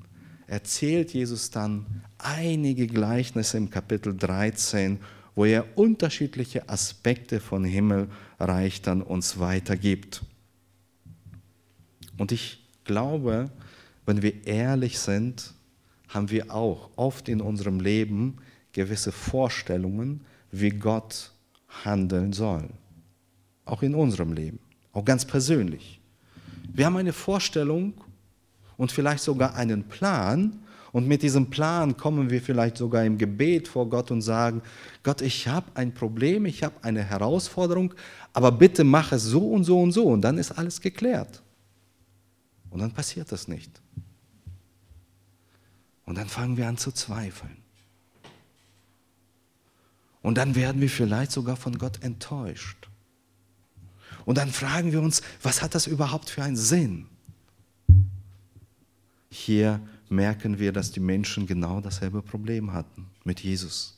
erzählt 0.48 1.14
Jesus 1.14 1.52
dann 1.52 2.02
einige 2.18 2.88
Gleichnisse 2.88 3.58
im 3.58 3.70
Kapitel 3.70 4.16
13, 4.16 4.98
wo 5.34 5.44
er 5.44 5.78
unterschiedliche 5.78 6.68
Aspekte 6.68 7.40
von 7.40 7.64
Himmelreich 7.64 8.82
dann 8.82 9.02
uns 9.02 9.38
weitergibt. 9.38 10.22
Und 12.18 12.32
ich 12.32 12.68
glaube, 12.84 13.50
wenn 14.06 14.22
wir 14.22 14.46
ehrlich 14.46 14.98
sind, 14.98 15.54
haben 16.08 16.30
wir 16.30 16.52
auch 16.52 16.90
oft 16.96 17.28
in 17.28 17.40
unserem 17.40 17.80
Leben 17.80 18.36
gewisse 18.72 19.12
Vorstellungen, 19.12 20.22
wie 20.50 20.70
Gott 20.70 21.32
handeln 21.84 22.32
soll. 22.32 22.68
Auch 23.64 23.82
in 23.82 23.94
unserem 23.94 24.32
Leben, 24.32 24.58
auch 24.92 25.04
ganz 25.04 25.24
persönlich. 25.24 26.00
Wir 26.72 26.86
haben 26.86 26.96
eine 26.96 27.12
Vorstellung 27.12 27.94
und 28.76 28.90
vielleicht 28.92 29.22
sogar 29.22 29.54
einen 29.54 29.84
Plan. 29.84 30.60
Und 30.92 31.06
mit 31.06 31.22
diesem 31.22 31.50
Plan 31.50 31.96
kommen 31.96 32.30
wir 32.30 32.42
vielleicht 32.42 32.76
sogar 32.76 33.04
im 33.04 33.16
Gebet 33.16 33.68
vor 33.68 33.88
Gott 33.88 34.10
und 34.10 34.22
sagen, 34.22 34.62
Gott, 35.02 35.20
ich 35.20 35.46
habe 35.46 35.66
ein 35.74 35.94
Problem, 35.94 36.46
ich 36.46 36.64
habe 36.64 36.74
eine 36.82 37.04
Herausforderung, 37.04 37.94
aber 38.32 38.50
bitte 38.50 38.82
mach 38.82 39.12
es 39.12 39.22
so 39.22 39.50
und 39.50 39.64
so 39.64 39.80
und 39.80 39.92
so 39.92 40.06
und 40.06 40.22
dann 40.22 40.38
ist 40.38 40.52
alles 40.52 40.80
geklärt. 40.80 41.42
Und 42.70 42.80
dann 42.80 42.92
passiert 42.92 43.30
das 43.30 43.48
nicht. 43.48 43.70
Und 46.06 46.16
dann 46.16 46.28
fangen 46.28 46.56
wir 46.56 46.66
an 46.66 46.76
zu 46.76 46.90
zweifeln. 46.92 47.56
Und 50.22 50.36
dann 50.38 50.54
werden 50.54 50.80
wir 50.80 50.90
vielleicht 50.90 51.32
sogar 51.32 51.56
von 51.56 51.78
Gott 51.78 52.02
enttäuscht. 52.02 52.88
Und 54.24 54.38
dann 54.38 54.50
fragen 54.50 54.92
wir 54.92 55.00
uns, 55.00 55.22
was 55.42 55.62
hat 55.62 55.74
das 55.74 55.86
überhaupt 55.86 56.30
für 56.30 56.42
einen 56.42 56.56
Sinn? 56.56 57.06
Hier 59.30 59.80
merken 60.10 60.58
wir, 60.58 60.72
dass 60.72 60.92
die 60.92 61.00
Menschen 61.00 61.46
genau 61.46 61.80
dasselbe 61.80 62.20
Problem 62.20 62.72
hatten 62.72 63.06
mit 63.24 63.40
Jesus. 63.40 63.96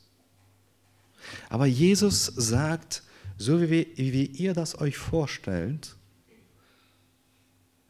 Aber 1.49 1.65
Jesus 1.65 2.25
sagt, 2.25 3.03
so 3.37 3.61
wie, 3.61 3.87
wie 3.95 4.25
ihr 4.25 4.53
das 4.53 4.79
euch 4.79 4.97
vorstellt, 4.97 5.95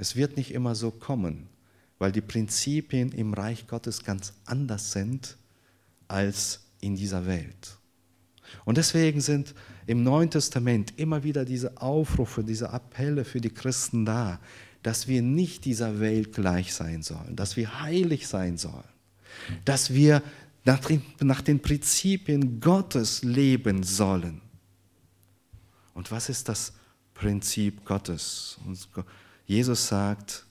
Es 0.04 0.18
wird 0.18 0.36
nicht 0.36 0.54
immer 0.54 0.76
so 0.76 0.92
kommen, 0.92 1.48
weil 1.98 2.12
die 2.12 2.20
Prinzipien 2.20 3.14
im 3.14 3.34
Reich 3.34 3.68
Gottes 3.68 4.04
ganz 4.04 4.34
anders 4.46 4.92
sind 4.92 5.38
als 6.10 6.60
in 6.82 6.98
dieser 6.98 7.26
Welt. 7.26 7.78
Und 8.66 8.78
deswegen 8.78 9.22
sind 9.22 9.56
im 9.88 10.04
Neuen 10.04 10.30
Testament 10.30 10.94
immer 10.98 11.24
wieder 11.24 11.46
diese 11.46 11.82
Aufrufe, 11.82 12.44
diese 12.44 12.72
Appelle 12.72 13.24
für 13.24 13.40
die 13.40 13.50
Christen 13.50 14.04
da, 14.04 14.42
dass 14.84 15.08
wir 15.08 15.22
nicht 15.22 15.66
dieser 15.66 16.00
Welt 16.00 16.34
gleich 16.34 16.74
sein 16.74 17.02
sollen, 17.02 17.36
dass 17.36 17.56
wir 17.56 17.82
heilig 17.82 18.28
sein 18.28 18.58
sollen, 18.58 18.84
dass 19.66 19.94
wir 19.94 20.22
nach 20.66 20.80
den, 21.42 21.60
Prinzipien 21.62 22.60
Gottes 22.60 23.24
leben 23.24 23.84
sollen. 23.84 24.42
Und 25.94 26.12
was 26.12 26.30
ist 26.30 26.48
das 26.48 26.74
Prinzip 27.14 27.86
Gottes? 27.86 28.58
Jesus 29.46 29.88
sagt, 29.88 30.46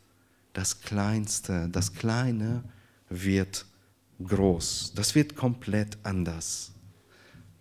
das 0.52 0.80
Kleinste, 0.82 1.68
das 1.70 1.94
Kleine 1.94 2.62
wird 3.08 3.64
groß. 4.22 4.92
Das 4.94 5.14
wird 5.14 5.34
komplett 5.34 5.96
anders, 6.02 6.72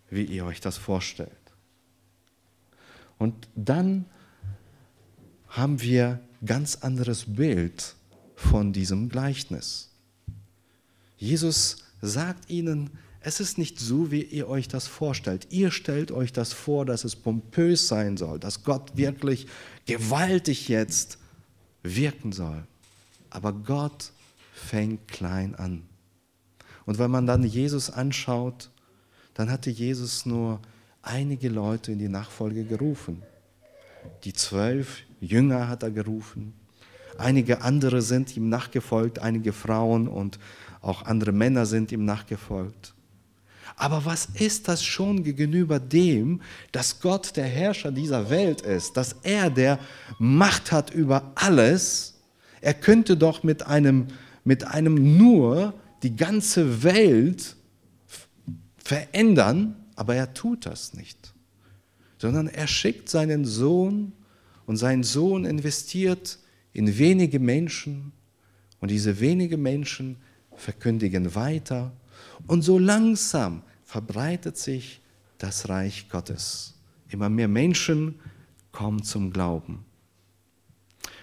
wie 0.10 0.24
ihr 0.24 0.46
euch 0.46 0.60
das 0.60 0.78
vorstellt. 0.78 1.32
Und 3.18 3.48
dann 3.56 4.06
haben 5.52 5.82
wir 5.82 6.20
ganz 6.46 6.78
anderes 6.78 7.26
Bild 7.28 7.96
von 8.36 8.74
diesem 8.74 9.10
Gleichnis. 9.10 9.90
Jesus 11.18 11.84
sagt 12.02 12.50
ihnen, 12.50 12.90
es 13.20 13.40
ist 13.40 13.58
nicht 13.58 13.80
so, 13.80 14.12
wie 14.12 14.24
ihr 14.24 14.48
euch 14.48 14.68
das 14.68 14.88
vorstellt. 14.88 15.48
Ihr 15.52 15.70
stellt 15.70 16.12
euch 16.12 16.34
das 16.34 16.54
vor, 16.54 16.86
dass 16.86 17.04
es 17.04 17.16
pompös 17.16 17.88
sein 17.88 18.18
soll, 18.18 18.40
dass 18.40 18.64
Gott 18.64 18.98
wirklich 18.98 19.46
gewaltig 19.86 20.70
jetzt 20.70 21.20
wirken 21.84 22.32
soll. 22.32 22.66
Aber 23.30 23.54
Gott 23.54 24.14
fängt 24.54 25.08
klein 25.08 25.54
an. 25.54 25.84
Und 26.86 26.98
wenn 26.98 27.12
man 27.12 27.28
dann 27.28 27.44
Jesus 27.44 27.90
anschaut, 27.92 28.72
dann 29.34 29.52
hatte 29.52 29.70
Jesus 29.70 30.26
nur 30.26 30.62
einige 31.02 31.50
Leute 31.50 31.92
in 31.92 32.00
die 32.00 32.10
Nachfolge 32.10 32.64
gerufen. 32.64 33.22
Die 34.24 34.34
zwölf 34.34 35.04
Jünger 35.22 35.70
hat 35.70 35.84
er 35.84 35.92
gerufen. 35.92 36.54
Einige 37.18 37.62
andere 37.62 38.02
sind 38.02 38.36
ihm 38.36 38.50
nachgefolgt, 38.50 39.20
einige 39.20 39.54
Frauen 39.54 40.08
und 40.08 40.40
auch 40.82 41.06
andere 41.06 41.32
Männer 41.32 41.66
sind 41.66 41.92
ihm 41.92 42.04
nachgefolgt. 42.04 42.94
Aber 43.76 44.04
was 44.06 44.26
ist 44.34 44.68
das 44.68 44.84
schon 44.84 45.24
gegenüber 45.24 45.80
dem, 45.80 46.42
dass 46.72 47.00
Gott 47.00 47.38
der 47.38 47.46
Herrscher 47.46 47.92
dieser 47.92 48.30
Welt 48.30 48.62
ist, 48.62 48.98
dass 48.98 49.16
er 49.24 49.50
der 49.50 49.80
Macht 50.20 50.72
hat 50.72 50.94
über 50.94 51.32
alles? 51.36 52.20
Er 52.60 52.74
könnte 52.74 53.16
doch 53.16 53.44
mit 53.44 53.66
einem, 53.66 54.08
mit 54.44 54.66
einem 54.66 55.18
nur 55.18 55.74
die 56.04 56.16
ganze 56.16 56.84
Welt 56.84 57.56
verändern, 58.78 59.76
aber 59.96 60.16
er 60.16 60.34
tut 60.34 60.66
das 60.66 60.94
nicht, 60.94 61.34
sondern 62.18 62.48
er 62.48 62.68
schickt 62.68 63.10
seinen 63.10 63.46
Sohn 63.46 64.14
und 64.66 64.78
sein 64.78 65.04
Sohn 65.04 65.46
investiert 65.46 66.40
in 66.74 66.98
wenige 66.98 67.40
Menschen 67.40 68.12
und 68.80 68.92
diese 68.92 69.20
wenigen 69.20 69.62
Menschen 69.62 70.18
verkündigen 70.56 71.36
weiter 71.36 71.92
und 72.48 72.62
so 72.62 72.78
langsam 72.78 73.64
verbreitet 73.86 74.58
sich 74.58 75.02
das 75.38 75.70
Reich 75.70 76.08
Gottes. 76.10 76.76
Immer 77.10 77.30
mehr 77.30 77.48
Menschen 77.48 78.20
kommen 78.72 79.04
zum 79.04 79.34
Glauben. 79.34 79.86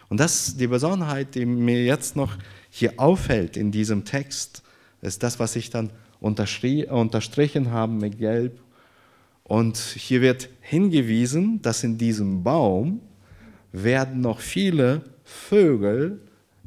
Und 0.09 0.21
das 0.21 0.57
die 0.57 0.67
Besonderheit, 0.67 1.35
die 1.35 1.47
mir 1.47 1.85
jetzt 1.85 2.17
noch 2.17 2.37
hier 2.71 2.95
auffällt 2.99 3.57
in 3.57 3.71
diesem 3.71 4.05
Text, 4.05 4.63
ist 5.01 5.23
das, 5.23 5.39
was 5.39 5.57
ich 5.57 5.71
dann 5.71 5.91
unterstrichen 6.21 7.71
habe 7.71 7.93
mit 7.93 8.19
Gelb. 8.19 8.61
Und 9.45 9.77
hier 9.77 10.21
wird 10.21 10.49
hingewiesen, 10.61 11.63
dass 11.63 11.85
in 11.85 11.97
diesem 11.97 12.43
Baum 12.43 13.01
werden 13.73 14.21
noch 14.21 14.41
viele 14.41 15.03
Vögel 15.25 16.21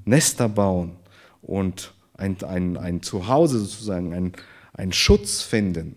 Nester 0.05 0.49
bauen 0.49 0.97
und 1.41 1.93
ein, 2.13 2.41
ein, 2.43 2.77
ein 2.77 3.01
Zuhause 3.01 3.59
sozusagen, 3.59 4.13
ein, 4.13 4.33
ein 4.73 4.93
Schutz 4.93 5.41
finden. 5.41 5.95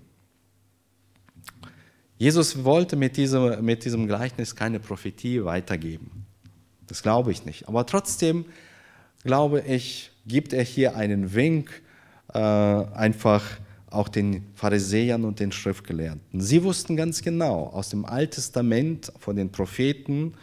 Jesus 2.17 2.64
wollte 2.64 2.97
mit 2.97 3.17
diesem, 3.17 3.64
mit 3.64 3.85
diesem 3.85 4.07
Gleichnis 4.07 4.55
keine 4.55 4.81
Prophetie 4.81 5.45
weitergeben. 5.45 6.27
Das 6.87 7.03
glaube 7.03 7.33
ich 7.33 7.45
nicht. 7.45 7.69
Aber 7.69 7.87
trotzdem 7.87 8.47
glaube 9.23 9.61
ich, 9.61 10.11
gibt 10.27 10.53
er 10.53 10.62
hier 10.62 10.97
einen 10.97 11.35
Wink 11.35 11.83
äh, 12.33 12.38
einfach 12.38 13.43
auch 13.90 14.09
den 14.09 14.47
Pharisäern 14.55 15.25
und 15.25 15.40
den 15.40 15.53
Schriftgelehrten. 15.53 16.40
Sie 16.40 16.62
wussten 16.64 16.97
ganz 16.97 17.23
genau 17.23 17.67
aus 17.69 17.90
dem 17.90 18.05
Alten 18.05 18.35
Testament 18.35 19.12
von 19.19 19.37
den 19.37 19.51
Propheten, 19.51 20.35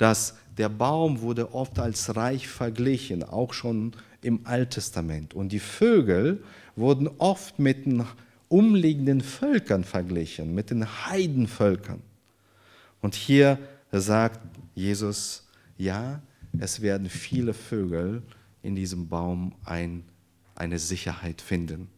dass 0.00 0.34
der 0.56 0.70
Baum 0.70 1.20
wurde 1.20 1.54
oft 1.54 1.78
als 1.78 2.16
reich 2.16 2.48
verglichen, 2.48 3.22
auch 3.22 3.52
schon 3.52 3.92
im 4.22 4.40
Alten 4.44 4.70
Testament. 4.70 5.34
Und 5.34 5.52
die 5.52 5.58
Vögel 5.58 6.42
wurden 6.74 7.06
oft 7.18 7.58
mit 7.58 7.84
den 7.84 8.06
umliegenden 8.48 9.20
Völkern 9.20 9.84
verglichen, 9.84 10.54
mit 10.54 10.70
den 10.70 10.86
Heidenvölkern. 11.06 12.00
Und 13.02 13.14
hier 13.14 13.58
sagt 13.92 14.40
Jesus, 14.74 15.46
ja, 15.76 16.22
es 16.58 16.80
werden 16.80 17.10
viele 17.10 17.52
Vögel 17.52 18.22
in 18.62 18.74
diesem 18.74 19.06
Baum 19.06 19.54
ein, 19.64 20.02
eine 20.54 20.78
Sicherheit 20.78 21.42
finden. 21.42 21.88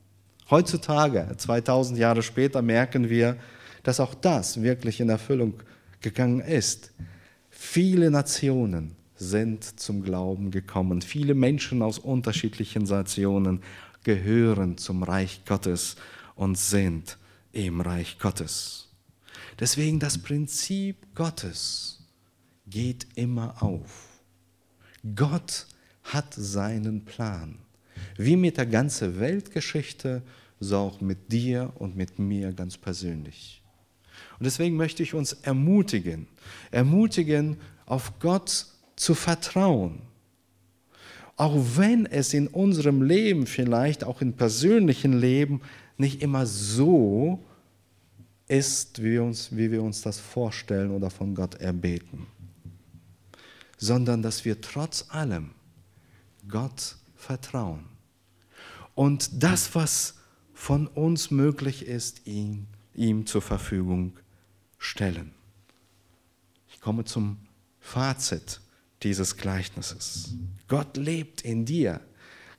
Heutzutage, 0.51 1.29
2000 1.37 2.01
Jahre 2.01 2.23
später, 2.25 2.63
merken 2.63 3.09
wir, 3.09 3.37
dass 3.85 4.01
auch 4.01 4.15
das 4.15 4.61
wirklich 4.61 5.01
in 5.01 5.09
Erfüllung 5.09 5.55
gegangen 6.01 6.41
ist. 6.41 6.91
Viele 7.65 8.11
Nationen 8.11 8.97
sind 9.15 9.81
zum 9.81 10.03
Glauben 10.03 10.51
gekommen. 10.51 11.01
Viele 11.01 11.35
Menschen 11.35 11.81
aus 11.81 11.99
unterschiedlichen 11.99 12.83
Nationen 12.83 13.63
gehören 14.03 14.77
zum 14.77 15.05
Reich 15.05 15.43
Gottes 15.47 15.97
und 16.35 16.59
sind 16.59 17.17
im 17.53 17.81
Reich 17.81 18.19
Gottes. 18.19 18.91
Deswegen 19.59 20.01
das 20.01 20.19
Prinzip 20.19 21.15
Gottes 21.15 22.01
geht 22.67 23.07
immer 23.15 23.63
auf. 23.63 24.21
Gott 25.15 25.67
hat 26.03 26.35
seinen 26.35 27.07
Plan. 27.07 27.59
Wie 28.19 28.37
mit 28.37 28.59
der 28.59 28.67
ganzen 28.67 29.19
Weltgeschichte, 29.19 30.23
so 30.61 30.77
auch 30.77 31.01
mit 31.01 31.33
dir 31.33 31.73
und 31.77 31.97
mit 31.97 32.19
mir 32.19 32.53
ganz 32.53 32.77
persönlich. 32.77 33.62
Und 34.43 34.47
deswegen 34.47 34.75
möchte 34.75 35.05
ich 35.05 35.15
uns 35.15 35.35
ermutigen, 35.35 36.27
ermutigen, 36.73 37.59
auf 37.87 38.19
Gott 38.19 38.67
zu 38.97 39.15
vertrauen. 39.15 40.03
Auch 41.37 41.57
wenn 41.77 42.07
es 42.07 42.35
in 42.35 42.49
unserem 42.49 43.03
Leben 43.03 43.47
vielleicht, 43.47 44.03
auch 44.03 44.21
im 44.21 44.33
persönlichen 44.33 45.13
Leben, 45.13 45.61
nicht 45.97 46.23
immer 46.23 46.45
so 46.45 47.39
ist, 48.49 49.01
wie 49.01 49.13
wir 49.13 49.23
uns, 49.23 49.57
wie 49.57 49.71
wir 49.71 49.81
uns 49.81 50.03
das 50.03 50.19
vorstellen 50.19 50.91
oder 50.91 51.09
von 51.09 51.37
Gott 51.37 51.55
erbeten, 51.61 52.27
sondern 53.79 54.23
dass 54.23 54.45
wir 54.45 54.61
trotz 54.61 55.07
allem 55.11 55.51
Gott 56.49 56.97
vertrauen 57.15 57.85
und 58.97 59.41
das, 59.41 59.77
was 59.77 60.17
von 60.53 60.89
uns 60.89 61.31
möglich 61.31 61.87
ist, 61.87 62.27
ihn, 62.27 62.67
ihm 62.93 63.25
zur 63.25 63.41
Verfügung 63.41 64.15
stellen. 64.83 65.33
Ich 66.69 66.81
komme 66.81 67.05
zum 67.05 67.39
Fazit 67.81 68.61
dieses 69.03 69.37
Gleichnisses. 69.37 70.35
Gott 70.69 70.97
lebt 70.97 71.43
in 71.43 71.65
dir. 71.65 72.01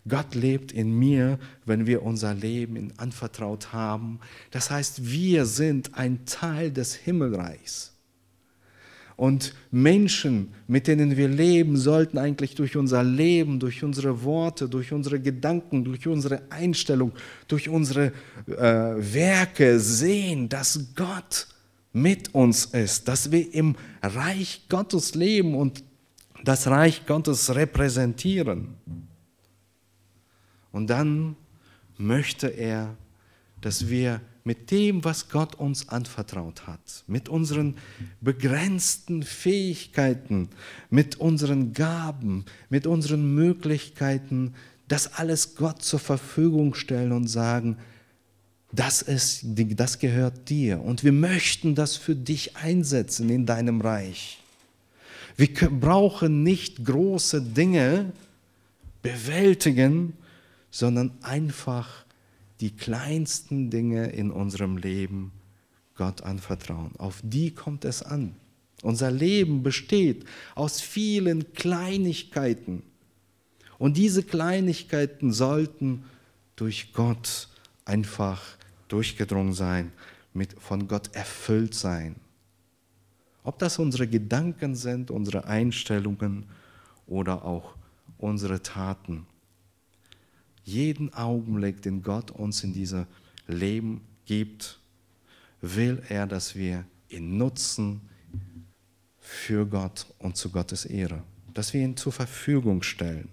Gott 0.08 0.36
lebt 0.36 0.72
in 0.72 0.98
mir, 0.98 1.40
wenn 1.66 1.86
wir 1.88 2.04
unser 2.04 2.34
Leben 2.34 2.76
in 2.76 2.98
anvertraut 3.00 3.72
haben. 3.72 4.20
Das 4.52 4.70
heißt, 4.70 5.10
wir 5.10 5.46
sind 5.46 5.96
ein 5.96 6.26
Teil 6.26 6.72
des 6.72 6.94
Himmelreichs. 6.96 7.94
Und 9.16 9.54
Menschen, 9.72 10.54
mit 10.68 10.88
denen 10.88 11.16
wir 11.16 11.28
leben, 11.28 11.78
sollten 11.78 12.18
eigentlich 12.18 12.56
durch 12.56 12.76
unser 12.76 13.04
Leben, 13.04 13.60
durch 13.60 13.84
unsere 13.84 14.24
Worte, 14.24 14.68
durch 14.68 14.92
unsere 14.92 15.20
Gedanken, 15.20 15.84
durch 15.84 16.08
unsere 16.08 16.42
Einstellung, 16.52 17.14
durch 17.48 17.70
unsere 17.70 18.12
äh, 18.48 18.54
Werke 18.54 19.80
sehen, 19.80 20.50
dass 20.50 20.94
Gott 20.96 21.48
mit 21.94 22.34
uns 22.34 22.66
ist, 22.66 23.08
dass 23.08 23.32
wir 23.32 23.54
im 23.54 23.76
Reich 24.02 24.66
Gottes 24.68 25.14
leben 25.14 25.56
und 25.56 25.84
das 26.44 26.68
Reich 26.68 27.06
Gottes 27.06 27.54
repräsentieren. 27.56 28.76
Und 30.72 30.90
dann 30.90 31.36
möchte 31.98 32.48
er, 32.48 32.98
dass 33.62 33.88
wir 33.88 34.20
mit 34.44 34.72
dem, 34.72 35.06
was 35.06 35.30
Gott 35.30 35.56
uns 35.56 35.88
anvertraut 35.88 36.68
hat, 36.68 37.04
mit 37.08 37.30
unseren 37.30 37.76
begrenzten 38.20 39.24
Fähigkeiten, 39.24 40.50
mit 40.90 41.16
unseren 41.18 41.74
Gaben, 41.74 42.44
mit 42.70 42.88
unseren 42.88 43.34
Möglichkeiten, 43.36 44.54
das 44.90 45.14
alles 45.14 45.56
Gott 45.56 45.82
zur 45.82 46.00
Verfügung 46.00 46.74
stellen 46.74 47.14
und 47.14 47.28
sagen, 47.28 47.78
das, 48.76 49.04
ist, 49.04 49.42
das 49.46 50.00
gehört 50.00 50.50
dir 50.50 50.82
und 50.82 51.04
wir 51.04 51.12
möchten 51.12 51.76
das 51.76 51.96
für 51.96 52.16
dich 52.16 52.56
einsetzen 52.58 53.30
in 53.30 53.46
deinem 53.46 53.82
Reich. 53.82 54.40
Wir 55.38 55.48
brauchen 55.70 56.42
nicht 56.42 56.84
große 56.84 57.42
Dinge 57.42 58.12
bewältigen, 59.04 60.14
sondern 60.72 61.12
einfach 61.22 62.04
die 62.62 62.72
kleinsten 62.72 63.70
Dinge 63.70 64.08
in 64.08 64.32
unserem 64.32 64.78
Leben 64.78 65.32
Gott 65.96 66.24
anvertrauen. 66.24 66.96
Auf 66.98 67.20
die 67.24 67.52
kommt 67.52 67.86
es 67.86 68.02
an. 68.02 68.34
Unser 68.82 69.12
Leben 69.12 69.62
besteht 69.62 70.26
aus 70.56 70.82
vielen 70.82 71.54
Kleinigkeiten. 71.54 72.82
Und 73.78 73.98
diese 73.98 74.24
Kleinigkeiten 74.24 75.32
sollten 75.32 76.06
durch 76.56 76.92
Gott 76.94 77.50
einfach 77.86 78.42
durchgedrungen 78.88 79.54
sein, 79.54 79.92
mit, 80.34 80.54
von 80.60 80.88
Gott 80.88 81.16
erfüllt 81.16 81.74
sein. 81.74 82.16
Ob 83.44 83.60
das 83.60 83.80
unsere 83.80 84.08
Gedanken 84.08 84.76
sind, 84.76 85.12
unsere 85.12 85.46
Einstellungen 85.46 86.46
oder 87.08 87.44
auch 87.46 87.76
unsere 88.18 88.62
Taten. 88.62 89.28
Jeden 90.64 91.14
Augenblick, 91.14 91.82
den 91.82 92.02
Gott 92.02 92.32
uns 92.32 92.64
in 92.64 92.74
diesem 92.74 93.06
Leben 93.48 94.02
gibt, 94.26 94.80
will 95.62 96.02
er, 96.08 96.26
dass 96.26 96.56
wir 96.56 96.86
ihn 97.10 97.38
nutzen 97.38 98.02
für 99.20 99.66
Gott 99.66 100.06
und 100.20 100.38
zu 100.38 100.50
Gottes 100.50 100.86
Ehre, 100.86 101.24
dass 101.54 101.74
wir 101.74 101.82
ihn 101.82 101.98
zur 101.98 102.14
Verfügung 102.14 102.82
stellen. 102.82 103.28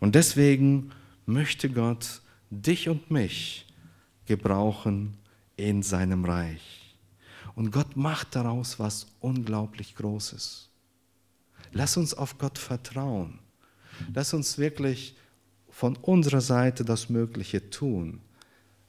Und 0.00 0.14
deswegen 0.14 0.92
möchte 1.26 1.70
Gott 1.70 2.22
dich 2.50 2.88
und 2.88 3.10
mich 3.10 3.66
gebrauchen 4.30 5.16
in 5.56 5.82
seinem 5.82 6.24
Reich. 6.24 6.94
Und 7.56 7.72
Gott 7.72 7.96
macht 7.96 8.36
daraus 8.36 8.78
was 8.78 9.08
unglaublich 9.18 9.96
Großes. 9.96 10.68
Lass 11.72 11.96
uns 11.96 12.14
auf 12.14 12.38
Gott 12.38 12.56
vertrauen. 12.56 13.40
Lass 14.14 14.32
uns 14.32 14.56
wirklich 14.56 15.16
von 15.68 15.96
unserer 15.96 16.40
Seite 16.40 16.84
das 16.84 17.10
Mögliche 17.10 17.70
tun, 17.70 18.20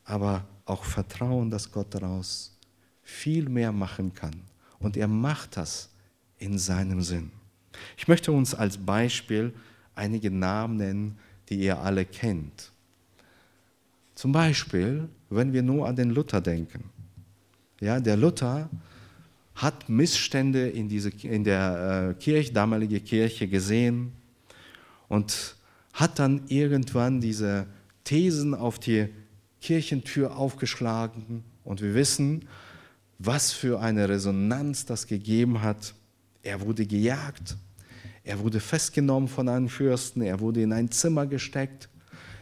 aber 0.03 0.45
auch 0.65 0.83
vertrauen, 0.83 1.49
dass 1.49 1.71
Gott 1.71 1.87
daraus 1.95 2.55
viel 3.01 3.49
mehr 3.49 3.71
machen 3.71 4.13
kann. 4.13 4.43
Und 4.77 4.95
er 4.95 5.07
macht 5.07 5.57
das 5.57 5.89
in 6.37 6.59
seinem 6.59 7.01
Sinn. 7.01 7.31
Ich 7.97 8.07
möchte 8.07 8.31
uns 8.31 8.53
als 8.53 8.77
Beispiel 8.77 9.55
einige 9.95 10.29
Namen 10.29 10.77
nennen, 10.77 11.17
die 11.49 11.61
ihr 11.61 11.79
alle 11.79 12.05
kennt. 12.05 12.70
Zum 14.21 14.33
Beispiel, 14.33 15.09
wenn 15.31 15.51
wir 15.51 15.63
nur 15.63 15.87
an 15.87 15.95
den 15.95 16.11
Luther 16.11 16.41
denken. 16.41 16.83
Ja, 17.79 17.99
der 17.99 18.15
Luther 18.15 18.69
hat 19.55 19.89
Missstände 19.89 20.69
in, 20.69 20.87
diese, 20.87 21.09
in 21.23 21.43
der 21.43 22.11
äh, 22.11 22.21
Kirche, 22.21 22.53
damalige 22.53 22.99
Kirche 22.99 23.47
gesehen 23.47 24.11
und 25.07 25.55
hat 25.93 26.19
dann 26.19 26.43
irgendwann 26.49 27.19
diese 27.19 27.65
Thesen 28.03 28.53
auf 28.53 28.77
die 28.77 29.07
Kirchentür 29.59 30.37
aufgeschlagen 30.37 31.43
und 31.63 31.81
wir 31.81 31.95
wissen, 31.95 32.47
was 33.17 33.51
für 33.51 33.79
eine 33.79 34.07
Resonanz 34.07 34.85
das 34.85 35.07
gegeben 35.07 35.63
hat. 35.63 35.95
Er 36.43 36.61
wurde 36.61 36.85
gejagt, 36.85 37.57
er 38.23 38.37
wurde 38.37 38.59
festgenommen 38.59 39.27
von 39.27 39.49
einem 39.49 39.67
Fürsten, 39.67 40.21
er 40.21 40.39
wurde 40.39 40.61
in 40.61 40.73
ein 40.73 40.91
Zimmer 40.91 41.25
gesteckt, 41.25 41.89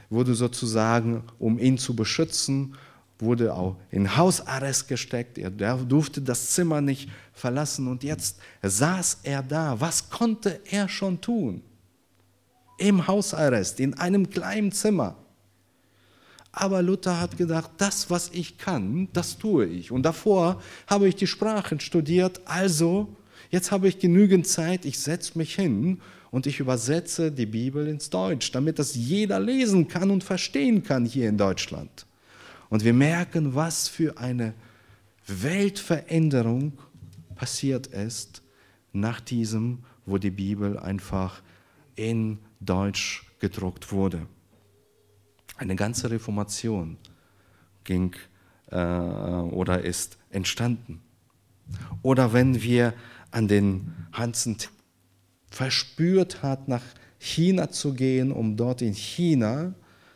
wurde 0.09 0.33
sozusagen, 0.35 1.23
um 1.37 1.59
ihn 1.59 1.77
zu 1.77 1.95
beschützen, 1.95 2.75
wurde 3.19 3.53
auch 3.53 3.75
in 3.91 4.15
Hausarrest 4.15 4.87
gesteckt. 4.87 5.37
Er 5.37 5.49
durfte 5.49 6.21
das 6.21 6.51
Zimmer 6.51 6.81
nicht 6.81 7.09
verlassen 7.33 7.87
und 7.87 8.03
jetzt 8.03 8.37
saß 8.63 9.19
er 9.23 9.43
da. 9.43 9.79
Was 9.79 10.09
konnte 10.09 10.61
er 10.65 10.87
schon 10.87 11.19
tun? 11.19 11.61
Im 12.77 13.07
Hausarrest, 13.07 13.79
in 13.81 13.93
einem 13.95 14.29
kleinen 14.29 14.71
Zimmer. 14.71 15.17
Aber 16.51 16.81
Luther 16.81 17.19
hat 17.19 17.37
gedacht, 17.37 17.71
das, 17.77 18.09
was 18.09 18.29
ich 18.33 18.57
kann, 18.57 19.09
das 19.13 19.37
tue 19.37 19.65
ich. 19.65 19.91
Und 19.91 20.03
davor 20.03 20.61
habe 20.87 21.07
ich 21.07 21.15
die 21.15 21.27
Sprachen 21.27 21.79
studiert, 21.79 22.41
also 22.45 23.15
jetzt 23.51 23.71
habe 23.71 23.87
ich 23.87 23.99
genügend 23.99 24.47
Zeit, 24.47 24.85
ich 24.85 24.97
setze 24.97 25.37
mich 25.37 25.55
hin 25.55 26.01
und 26.31 26.45
ich 26.45 26.59
übersetze 26.59 27.31
die 27.31 27.45
Bibel 27.45 27.87
ins 27.87 28.09
Deutsch, 28.09 28.51
damit 28.51 28.79
das 28.79 28.95
jeder 28.95 29.39
lesen 29.39 29.87
kann 29.87 30.11
und 30.11 30.23
verstehen 30.23 30.83
kann 30.83 31.05
hier 31.05 31.29
in 31.29 31.37
Deutschland. 31.37 32.05
Und 32.69 32.83
wir 32.83 32.93
merken, 32.93 33.55
was 33.55 33.87
für 33.87 34.17
eine 34.17 34.53
Weltveränderung 35.25 36.73
passiert 37.35 37.87
ist 37.87 38.43
nach 38.93 39.21
diesem, 39.21 39.79
wo 40.05 40.17
die 40.17 40.31
Bibel 40.31 40.77
einfach 40.77 41.41
in 41.95 42.39
Deutsch 42.59 43.25
gedruckt 43.39 43.91
wurde. 43.91 44.25
Eine 45.57 45.75
ganze 45.75 46.09
Reformation 46.09 46.97
ging 47.83 48.15
äh, 48.71 48.75
oder 48.75 49.83
ist 49.83 50.17
entstanden. 50.29 51.01
Oder 52.01 52.33
wenn 52.33 52.61
wir 52.61 52.93
an 53.31 53.47
den 53.47 53.93
Hansen 54.11 54.57
verspürt 55.49 56.43
hat, 56.43 56.67
nach 56.67 56.83
China 57.17 57.69
zu 57.69 57.93
gehen, 57.93 58.31
um 58.31 58.55
dort 58.55 58.81
in 58.81 58.93
China 58.93 59.73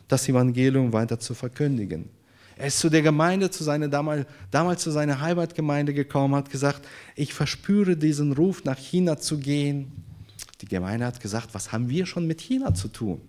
das 0.08 0.28
Evangelium 0.28 0.92
weiter 0.92 1.18
zu 1.18 1.34
verkündigen. 1.34 2.08
Er 2.56 2.68
ist 2.68 2.78
zu 2.78 2.88
der 2.88 3.02
Gemeinde, 3.02 3.50
zu 3.50 3.64
seiner 3.64 3.88
damals, 3.88 4.26
damals 4.50 4.82
zu 4.82 4.90
seiner 4.90 5.20
Heimatgemeinde 5.20 5.92
gekommen, 5.92 6.36
hat 6.36 6.50
gesagt, 6.50 6.86
ich 7.16 7.34
verspüre 7.34 7.96
diesen 7.96 8.32
Ruf, 8.32 8.64
nach 8.64 8.78
China 8.78 9.18
zu 9.18 9.38
gehen. 9.38 9.90
Die 10.60 10.66
Gemeinde 10.66 11.06
hat 11.06 11.20
gesagt, 11.20 11.48
was 11.52 11.72
haben 11.72 11.88
wir 11.88 12.06
schon 12.06 12.26
mit 12.26 12.40
China 12.40 12.72
zu 12.72 12.88
tun? 12.88 13.20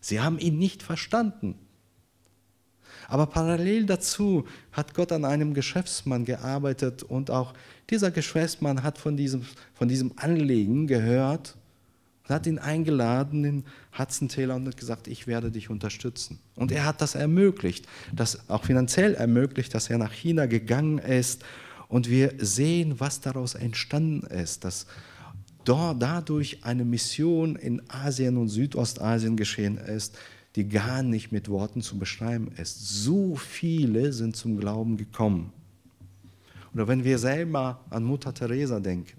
Sie 0.00 0.20
haben 0.20 0.38
ihn 0.38 0.58
nicht 0.58 0.82
verstanden. 0.82 1.56
Aber 3.08 3.26
parallel 3.26 3.86
dazu 3.86 4.46
hat 4.72 4.94
Gott 4.94 5.12
an 5.12 5.24
einem 5.24 5.54
Geschäftsmann 5.54 6.24
gearbeitet 6.24 7.02
und 7.02 7.30
auch 7.30 7.54
dieser 7.90 8.10
Geschäftsmann 8.10 8.82
hat 8.82 8.98
von 8.98 9.16
diesem, 9.16 9.42
von 9.74 9.88
diesem 9.88 10.12
Anliegen 10.16 10.86
gehört 10.86 11.56
und 12.24 12.34
hat 12.34 12.46
ihn 12.46 12.58
eingeladen 12.58 13.44
in 13.44 13.64
Hudson-Taylor 13.96 14.56
und 14.56 14.66
hat 14.66 14.76
gesagt, 14.76 15.06
ich 15.06 15.26
werde 15.26 15.50
dich 15.50 15.70
unterstützen. 15.70 16.40
Und 16.56 16.72
er 16.72 16.84
hat 16.84 17.00
das 17.00 17.14
ermöglicht, 17.14 17.86
das 18.12 18.50
auch 18.50 18.64
finanziell 18.64 19.14
ermöglicht, 19.14 19.72
dass 19.74 19.88
er 19.88 19.98
nach 19.98 20.12
China 20.12 20.46
gegangen 20.46 20.98
ist. 20.98 21.44
Und 21.88 22.10
wir 22.10 22.34
sehen, 22.38 22.98
was 22.98 23.20
daraus 23.20 23.54
entstanden 23.54 24.26
ist, 24.26 24.64
dass 24.64 24.86
dadurch 25.64 26.64
eine 26.64 26.84
Mission 26.84 27.56
in 27.56 27.82
Asien 27.88 28.36
und 28.36 28.48
Südostasien 28.48 29.36
geschehen 29.36 29.78
ist, 29.78 30.16
die 30.56 30.68
gar 30.68 31.02
nicht 31.02 31.32
mit 31.32 31.48
Worten 31.48 31.82
zu 31.82 31.98
beschreiben 31.98 32.50
ist. 32.56 33.04
So 33.04 33.36
viele 33.36 34.12
sind 34.12 34.36
zum 34.36 34.58
Glauben 34.58 34.96
gekommen. 34.96 35.52
Oder 36.74 36.88
wenn 36.88 37.04
wir 37.04 37.18
selber 37.18 37.84
an 37.90 38.04
Mutter 38.04 38.34
Teresa 38.34 38.80
denken, 38.80 39.18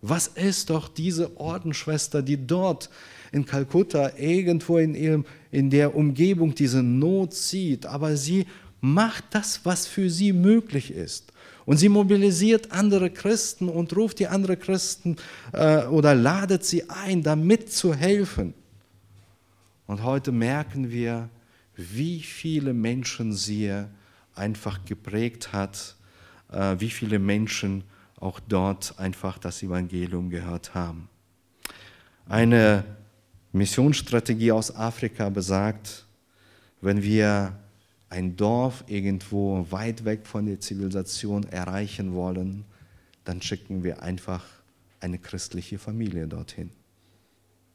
was 0.00 0.26
ist 0.26 0.68
doch 0.68 0.88
diese 0.88 1.38
Ordensschwester, 1.38 2.22
die 2.22 2.46
dort 2.46 2.90
in 3.32 3.46
Kalkutta 3.46 4.18
irgendwo 4.18 4.78
in, 4.78 4.94
ihrem, 4.94 5.24
in 5.50 5.70
der 5.70 5.94
Umgebung 5.94 6.54
diese 6.54 6.82
Not 6.82 7.32
sieht, 7.32 7.86
aber 7.86 8.16
sie 8.16 8.46
macht 8.80 9.24
das, 9.30 9.64
was 9.64 9.86
für 9.86 10.10
sie 10.10 10.32
möglich 10.32 10.90
ist. 10.90 11.32
Und 11.64 11.78
sie 11.78 11.88
mobilisiert 11.88 12.72
andere 12.72 13.08
Christen 13.10 13.70
und 13.70 13.96
ruft 13.96 14.18
die 14.18 14.26
anderen 14.26 14.58
Christen 14.58 15.16
äh, 15.52 15.86
oder 15.86 16.14
ladet 16.14 16.64
sie 16.64 16.90
ein, 16.90 17.22
damit 17.22 17.72
zu 17.72 17.94
helfen. 17.94 18.52
Und 19.86 20.02
heute 20.02 20.32
merken 20.32 20.90
wir, 20.90 21.28
wie 21.76 22.20
viele 22.20 22.72
Menschen 22.72 23.32
sie 23.32 23.84
einfach 24.34 24.84
geprägt 24.84 25.52
hat, 25.52 25.96
äh, 26.50 26.76
wie 26.78 26.90
viele 26.90 27.18
Menschen 27.18 27.84
auch 28.18 28.40
dort 28.40 28.98
einfach 28.98 29.38
das 29.38 29.62
Evangelium 29.62 30.30
gehört 30.30 30.74
haben. 30.74 31.08
Eine 32.26 32.84
Missionsstrategie 33.52 34.52
aus 34.52 34.74
Afrika 34.74 35.28
besagt, 35.28 36.06
wenn 36.80 37.02
wir 37.02 37.58
ein 38.08 38.36
Dorf 38.36 38.84
irgendwo 38.86 39.66
weit 39.70 40.04
weg 40.04 40.26
von 40.26 40.46
der 40.46 40.60
Zivilisation 40.60 41.44
erreichen 41.44 42.14
wollen, 42.14 42.64
dann 43.24 43.42
schicken 43.42 43.82
wir 43.82 44.02
einfach 44.02 44.44
eine 45.00 45.18
christliche 45.18 45.78
Familie 45.78 46.26
dorthin. 46.26 46.70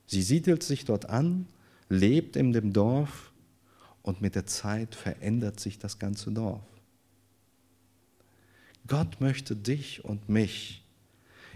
Sie 0.07 0.21
siedelt 0.21 0.63
sich 0.63 0.85
dort 0.85 1.09
an, 1.09 1.45
lebt 1.89 2.35
in 2.35 2.53
dem 2.53 2.71
Dorf 2.71 3.31
und 4.01 4.21
mit 4.21 4.35
der 4.35 4.45
Zeit 4.45 4.95
verändert 4.95 5.59
sich 5.59 5.79
das 5.79 5.99
ganze 5.99 6.31
Dorf. 6.31 6.63
Gott 8.87 9.19
möchte 9.21 9.55
dich 9.55 10.03
und 10.05 10.29
mich 10.29 10.83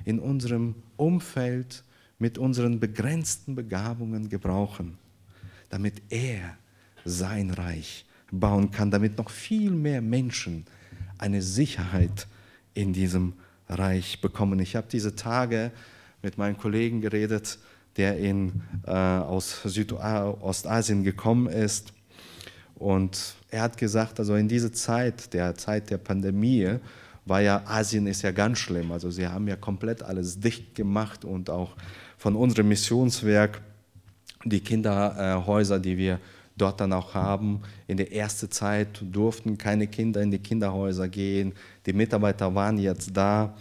in 0.05 0.19
unserem 0.19 0.75
Umfeld 0.97 1.83
mit 2.19 2.37
unseren 2.37 2.79
begrenzten 2.79 3.55
Begabungen 3.55 4.29
gebrauchen, 4.29 4.97
damit 5.69 6.01
er 6.09 6.57
sein 7.05 7.49
Reich 7.49 8.05
bauen 8.31 8.71
kann, 8.71 8.91
damit 8.91 9.17
noch 9.17 9.29
viel 9.29 9.71
mehr 9.71 10.01
Menschen 10.01 10.65
eine 11.17 11.41
Sicherheit 11.41 12.27
in 12.73 12.93
diesem 12.93 13.33
Reich 13.69 14.21
bekommen. 14.21 14.59
Ich 14.59 14.75
habe 14.75 14.87
diese 14.91 15.15
Tage 15.15 15.71
mit 16.21 16.37
meinem 16.37 16.57
Kollegen 16.57 17.01
geredet, 17.01 17.59
der 17.97 18.17
in, 18.17 18.61
äh, 18.85 18.91
aus 18.91 19.61
Südostasien 19.63 21.03
gekommen 21.03 21.47
ist. 21.47 21.93
Und 22.75 23.35
er 23.49 23.61
hat 23.61 23.77
gesagt, 23.77 24.19
also 24.19 24.35
in 24.35 24.47
dieser 24.47 24.73
Zeit, 24.73 25.33
der 25.33 25.55
Zeit 25.55 25.89
der 25.89 25.99
Pandemie, 25.99 26.79
war 27.25 27.41
ja 27.41 27.63
Asien 27.65 28.07
ist 28.07 28.21
ja 28.21 28.31
ganz 28.31 28.59
schlimm. 28.59 28.91
Also 28.91 29.09
sie 29.09 29.27
haben 29.27 29.47
ja 29.47 29.55
komplett 29.55 30.03
alles 30.03 30.39
dicht 30.39 30.75
gemacht 30.75 31.23
und 31.23 31.49
auch 31.49 31.75
von 32.17 32.35
unserem 32.35 32.67
Missionswerk 32.67 33.61
die 34.43 34.59
Kinderhäuser, 34.59 35.79
die 35.79 35.97
wir 35.97 36.19
dort 36.57 36.81
dann 36.81 36.93
auch 36.93 37.13
haben. 37.13 37.61
In 37.87 37.97
der 37.97 38.13
ersten 38.13 38.51
Zeit 38.51 39.01
durften 39.01 39.57
keine 39.57 39.87
Kinder 39.87 40.21
in 40.21 40.31
die 40.31 40.39
Kinderhäuser 40.39 41.07
gehen. 41.07 41.53
Die 41.85 41.93
Mitarbeiter 41.93 42.53
waren 42.53 42.77
jetzt 42.77 43.15
da. 43.15 43.55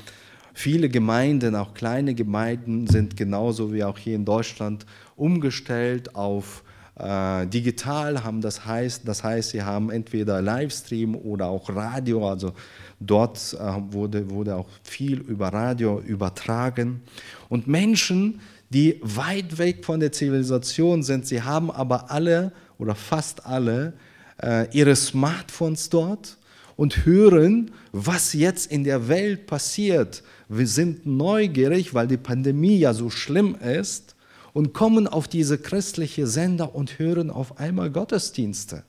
Viele 0.54 0.88
Gemeinden, 0.88 1.56
auch 1.56 1.74
kleine 1.74 2.14
Gemeinden, 2.14 2.86
sind 2.86 3.16
genauso 3.16 3.72
wie 3.72 3.84
auch 3.84 3.98
hier 3.98 4.14
in 4.14 4.24
Deutschland 4.24 4.86
umgestellt 5.16 6.14
auf 6.14 6.62
äh, 6.96 7.46
digital, 7.46 8.22
haben 8.22 8.40
das 8.40 8.66
heißt, 8.66 9.08
das 9.08 9.24
heißt, 9.24 9.50
sie 9.50 9.62
haben 9.62 9.90
entweder 9.90 10.42
Livestream 10.42 11.14
oder 11.16 11.46
auch 11.46 11.68
Radio, 11.74 12.28
also 12.28 12.52
dort 13.00 13.38
äh, 13.54 13.92
wurde, 13.92 14.30
wurde 14.30 14.56
auch 14.56 14.68
viel 14.82 15.20
über 15.20 15.48
Radio 15.48 16.00
übertragen. 16.00 17.02
Und 17.48 17.66
Menschen, 17.66 18.40
die 18.70 19.00
weit 19.02 19.58
weg 19.58 19.84
von 19.84 20.00
der 20.00 20.12
Zivilisation 20.12 21.02
sind, 21.02 21.26
sie 21.26 21.42
haben 21.42 21.70
aber 21.70 22.10
alle 22.10 22.52
oder 22.78 22.94
fast 22.94 23.46
alle 23.46 23.94
äh, 24.42 24.66
ihre 24.72 24.96
Smartphones 24.96 25.88
dort 25.88 26.36
und 26.76 27.04
hören, 27.04 27.70
was 27.92 28.32
jetzt 28.32 28.70
in 28.70 28.84
der 28.84 29.08
Welt 29.08 29.46
passiert. 29.46 30.22
Wir 30.54 30.66
sind 30.66 31.06
neugierig, 31.06 31.94
weil 31.94 32.06
die 32.06 32.18
Pandemie 32.18 32.76
ja 32.76 32.92
so 32.92 33.08
schlimm 33.08 33.54
ist 33.54 34.14
und 34.52 34.74
kommen 34.74 35.06
auf 35.06 35.26
diese 35.26 35.56
christliche 35.56 36.26
Sender 36.26 36.74
und 36.74 36.98
hören 36.98 37.30
auf 37.30 37.58
einmal 37.58 37.90
Gottesdienste. 37.90 38.84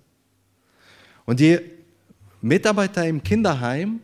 Und 1.25 1.39
die 1.39 1.59
Mitarbeiter 2.41 3.07
im 3.07 3.23
Kinderheim, 3.23 4.01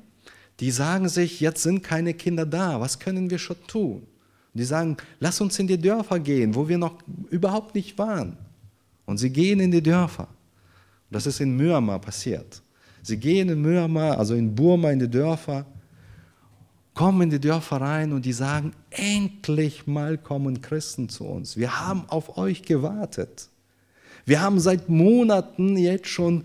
die 0.62 0.72
sagen 0.72 1.10
sich, 1.10 1.42
jetzt 1.42 1.64
sind 1.64 1.84
keine 1.84 2.14
Kinder 2.14 2.46
da, 2.46 2.80
was 2.80 2.98
können 2.98 3.30
wir 3.30 3.40
schon 3.40 3.58
tun? 3.68 3.96
Und 3.96 4.08
die 4.54 4.64
sagen, 4.64 4.96
lass 5.20 5.42
uns 5.42 5.60
in 5.60 5.68
die 5.68 5.78
Dörfer 5.78 6.18
gehen, 6.22 6.56
wo 6.56 6.70
wir 6.70 6.78
noch 6.78 7.00
überhaupt 7.30 7.76
nicht 7.76 7.98
waren. 7.98 8.38
Und 9.06 9.18
sie 9.18 9.32
gehen 9.32 9.60
in 9.60 9.72
die 9.72 9.84
Dörfer. 9.84 10.30
Das 11.12 11.26
ist 11.26 11.42
in 11.42 11.58
Myanmar 11.58 12.00
passiert. 12.00 12.62
Sie 13.02 13.18
gehen 13.18 13.50
in 13.50 13.62
Myanmar, 13.62 14.18
also 14.18 14.34
in 14.34 14.56
Burma, 14.56 14.92
in 14.92 15.00
die 15.00 15.10
Dörfer, 15.10 15.66
kommen 17.00 17.22
in 17.22 17.30
die 17.30 17.40
Dörfer 17.40 17.80
rein 17.80 18.12
und 18.12 18.26
die 18.26 18.34
sagen, 18.34 18.74
endlich 18.90 19.88
mal 19.88 20.18
kommen 20.18 20.62
Christen 20.62 21.08
zu 21.08 21.24
uns. 21.24 21.56
Wir 21.56 21.80
haben 21.80 22.04
auf 22.10 22.38
euch 22.38 22.64
gewartet. 22.64 23.48
Wir 24.26 24.42
haben 24.42 24.60
seit 24.60 24.90
Monaten 24.90 25.78
jetzt 25.78 26.10
schon 26.10 26.44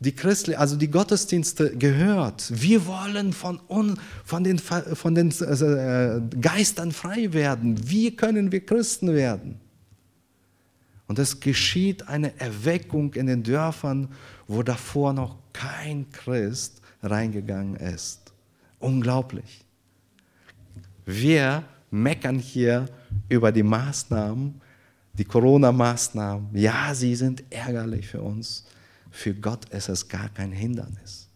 die 0.00 0.10
Christli, 0.10 0.56
also 0.56 0.74
die 0.74 0.90
Gottesdienste 0.90 1.76
gehört. 1.76 2.50
Wir 2.60 2.86
wollen 2.86 3.32
von, 3.32 3.60
un, 3.68 3.96
von 4.24 4.42
den, 4.42 4.58
von 4.58 5.14
den 5.14 5.30
äh, 5.30 6.20
Geistern 6.40 6.90
frei 6.90 7.32
werden. 7.32 7.88
Wie 7.88 8.16
können 8.16 8.50
wir 8.50 8.66
Christen 8.66 9.14
werden? 9.14 9.60
Und 11.06 11.20
es 11.20 11.38
geschieht 11.38 12.08
eine 12.08 12.36
Erweckung 12.40 13.14
in 13.14 13.28
den 13.28 13.44
Dörfern, 13.44 14.08
wo 14.48 14.64
davor 14.64 15.12
noch 15.12 15.36
kein 15.52 16.10
Christ 16.10 16.80
reingegangen 17.00 17.76
ist. 17.76 18.32
Unglaublich. 18.80 19.63
Wir 21.04 21.64
meckern 21.90 22.38
hier 22.38 22.86
über 23.28 23.52
die 23.52 23.62
Maßnahmen, 23.62 24.60
die 25.12 25.24
Corona-Maßnahmen. 25.24 26.56
Ja, 26.56 26.94
sie 26.94 27.14
sind 27.14 27.44
ärgerlich 27.50 28.08
für 28.08 28.22
uns. 28.22 28.64
Für 29.10 29.34
Gott 29.34 29.68
ist 29.70 29.88
es 29.88 30.08
gar 30.08 30.28
kein 30.28 30.50
Hindernis. 30.50 31.28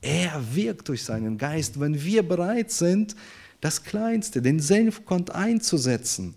Er 0.00 0.54
wirkt 0.54 0.88
durch 0.88 1.04
seinen 1.04 1.36
Geist, 1.36 1.78
wenn 1.80 2.00
wir 2.02 2.26
bereit 2.26 2.70
sind, 2.70 3.16
das 3.60 3.82
Kleinste, 3.82 4.40
den 4.40 4.60
Senfkont 4.60 5.34
einzusetzen 5.34 6.34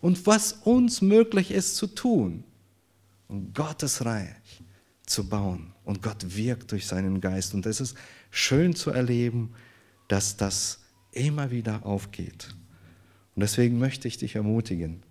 und 0.00 0.26
was 0.26 0.52
uns 0.64 1.00
möglich 1.00 1.50
ist 1.50 1.76
zu 1.76 1.86
tun, 1.86 2.44
um 3.28 3.52
Gottes 3.54 4.04
Reich 4.04 4.62
zu 5.06 5.28
bauen. 5.28 5.72
Und 5.84 6.02
Gott 6.02 6.36
wirkt 6.36 6.72
durch 6.72 6.86
seinen 6.86 7.20
Geist. 7.20 7.54
Und 7.54 7.66
es 7.66 7.80
ist 7.80 7.96
schön 8.30 8.74
zu 8.74 8.90
erleben, 8.90 9.54
dass 10.08 10.36
das 10.36 10.79
immer 11.12 11.50
wieder 11.50 11.84
aufgeht. 11.84 12.48
Und 13.34 13.42
deswegen 13.42 13.78
möchte 13.78 14.08
ich 14.08 14.18
dich 14.18 14.36
ermutigen. 14.36 15.02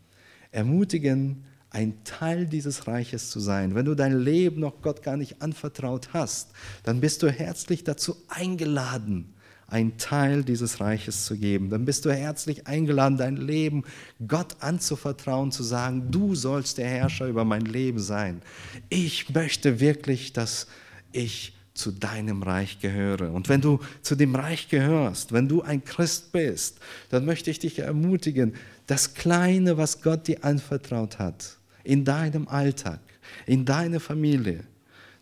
Ermutigen, 0.52 1.46
ein 1.72 2.04
Teil 2.04 2.48
dieses 2.48 2.88
Reiches 2.88 3.30
zu 3.30 3.40
sein. 3.40 3.76
Wenn 3.76 3.86
du 3.86 3.96
dein 3.96 4.18
Leben 4.20 4.60
noch 4.60 4.82
Gott 4.82 5.04
gar 5.04 5.18
nicht 5.18 5.42
anvertraut 5.42 6.10
hast, 6.14 6.52
dann 6.84 7.00
bist 7.00 7.22
du 7.22 7.32
herzlich 7.32 7.84
dazu 7.84 8.16
eingeladen, 8.28 9.34
ein 9.68 9.98
Teil 9.98 10.44
dieses 10.44 10.80
Reiches 10.80 11.26
zu 11.26 11.38
geben. 11.38 11.70
Dann 11.70 11.86
bist 11.86 12.06
du 12.06 12.12
herzlich 12.12 12.66
eingeladen, 12.66 13.18
dein 13.18 13.38
Leben 13.38 13.84
Gott 14.28 14.58
anzuvertrauen, 14.62 15.52
zu 15.52 15.62
sagen, 15.62 16.10
du 16.10 16.34
sollst 16.34 16.80
der 16.80 16.90
Herrscher 16.90 17.28
über 17.28 17.46
mein 17.46 17.66
Leben 17.66 18.00
sein. 18.00 18.42
Ich 18.90 19.30
möchte 19.30 19.80
wirklich, 19.80 20.34
dass 20.34 20.66
ich 21.12 21.59
zu 21.80 21.92
deinem 21.92 22.44
Reich 22.44 22.80
gehöre. 22.80 23.32
Und 23.32 23.50
wenn 23.50 23.62
du 23.62 23.80
zu 24.02 24.16
dem 24.16 24.36
Reich 24.36 24.68
gehörst, 24.68 25.32
wenn 25.32 25.48
du 25.48 25.62
ein 25.62 25.84
Christ 25.84 26.32
bist, 26.32 26.80
dann 27.10 27.26
möchte 27.26 27.50
ich 27.50 27.60
dich 27.60 27.80
ermutigen, 27.80 28.54
das 28.86 29.14
Kleine, 29.14 29.78
was 29.78 30.02
Gott 30.02 30.28
dir 30.28 30.44
anvertraut 30.44 31.20
hat, 31.20 31.58
in 31.84 32.04
deinem 32.04 32.48
Alltag, 32.48 33.00
in 33.46 33.66
deiner 33.66 34.00
Familie, 34.00 34.64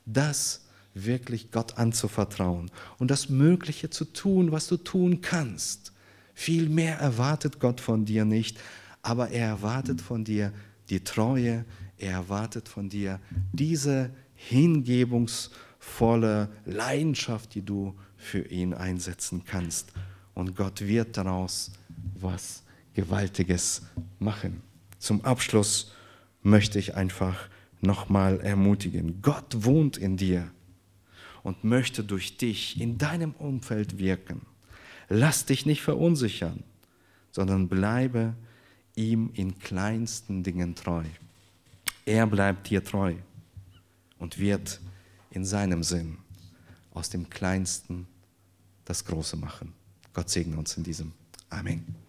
das 0.05 0.61
wirklich 0.93 1.51
Gott 1.51 1.77
anzuvertrauen 1.77 2.71
und 2.97 3.11
das 3.11 3.29
Mögliche 3.29 3.91
zu 3.91 4.05
tun, 4.05 4.51
was 4.51 4.67
du 4.67 4.77
tun 4.77 5.21
kannst. 5.21 5.93
Viel 6.33 6.69
mehr 6.69 6.97
erwartet 6.97 7.59
Gott 7.59 7.81
von 7.81 8.05
dir 8.05 8.25
nicht, 8.25 8.57
aber 9.03 9.29
er 9.29 9.47
erwartet 9.47 10.01
von 10.01 10.23
dir 10.23 10.51
die 10.89 11.03
Treue, 11.03 11.65
er 11.97 12.11
erwartet 12.13 12.67
von 12.67 12.89
dir 12.89 13.19
diese 13.53 14.09
hingebungsvolle 15.87 16.49
Leidenschaft, 16.65 17.55
die 17.55 17.61
du 17.61 17.95
für 18.17 18.47
ihn 18.47 18.73
einsetzen 18.73 19.43
kannst. 19.45 19.93
Und 20.33 20.55
Gott 20.55 20.81
wird 20.81 21.17
daraus 21.17 21.71
was 22.19 22.63
Gewaltiges 22.93 23.83
machen. 24.19 24.61
Zum 24.99 25.23
Abschluss 25.23 25.91
möchte 26.43 26.79
ich 26.79 26.95
einfach 26.95 27.49
nochmal 27.81 28.39
ermutigen. 28.41 29.21
Gott 29.21 29.63
wohnt 29.63 29.97
in 29.97 30.17
dir 30.17 30.49
und 31.43 31.63
möchte 31.63 32.03
durch 32.03 32.37
dich 32.37 32.79
in 32.79 32.97
deinem 32.97 33.31
Umfeld 33.33 33.97
wirken. 33.97 34.41
Lass 35.09 35.45
dich 35.45 35.65
nicht 35.65 35.81
verunsichern, 35.81 36.63
sondern 37.31 37.67
bleibe 37.67 38.33
ihm 38.95 39.29
in 39.33 39.57
kleinsten 39.59 40.43
Dingen 40.43 40.75
treu. 40.75 41.03
Er 42.05 42.25
bleibt 42.25 42.69
dir 42.69 42.83
treu 42.83 43.13
und 44.17 44.39
wird 44.39 44.81
in 45.37 45.45
seinem 45.45 45.83
Sinn 45.83 46.17
aus 46.91 47.11
dem 47.11 47.29
Kleinsten 47.29 48.07
das 48.85 49.05
Große 49.05 49.37
machen. 49.37 49.71
Gott 50.11 50.31
segne 50.31 50.57
uns 50.57 50.75
in 50.77 50.83
diesem. 50.83 51.13
Amen. 51.51 52.06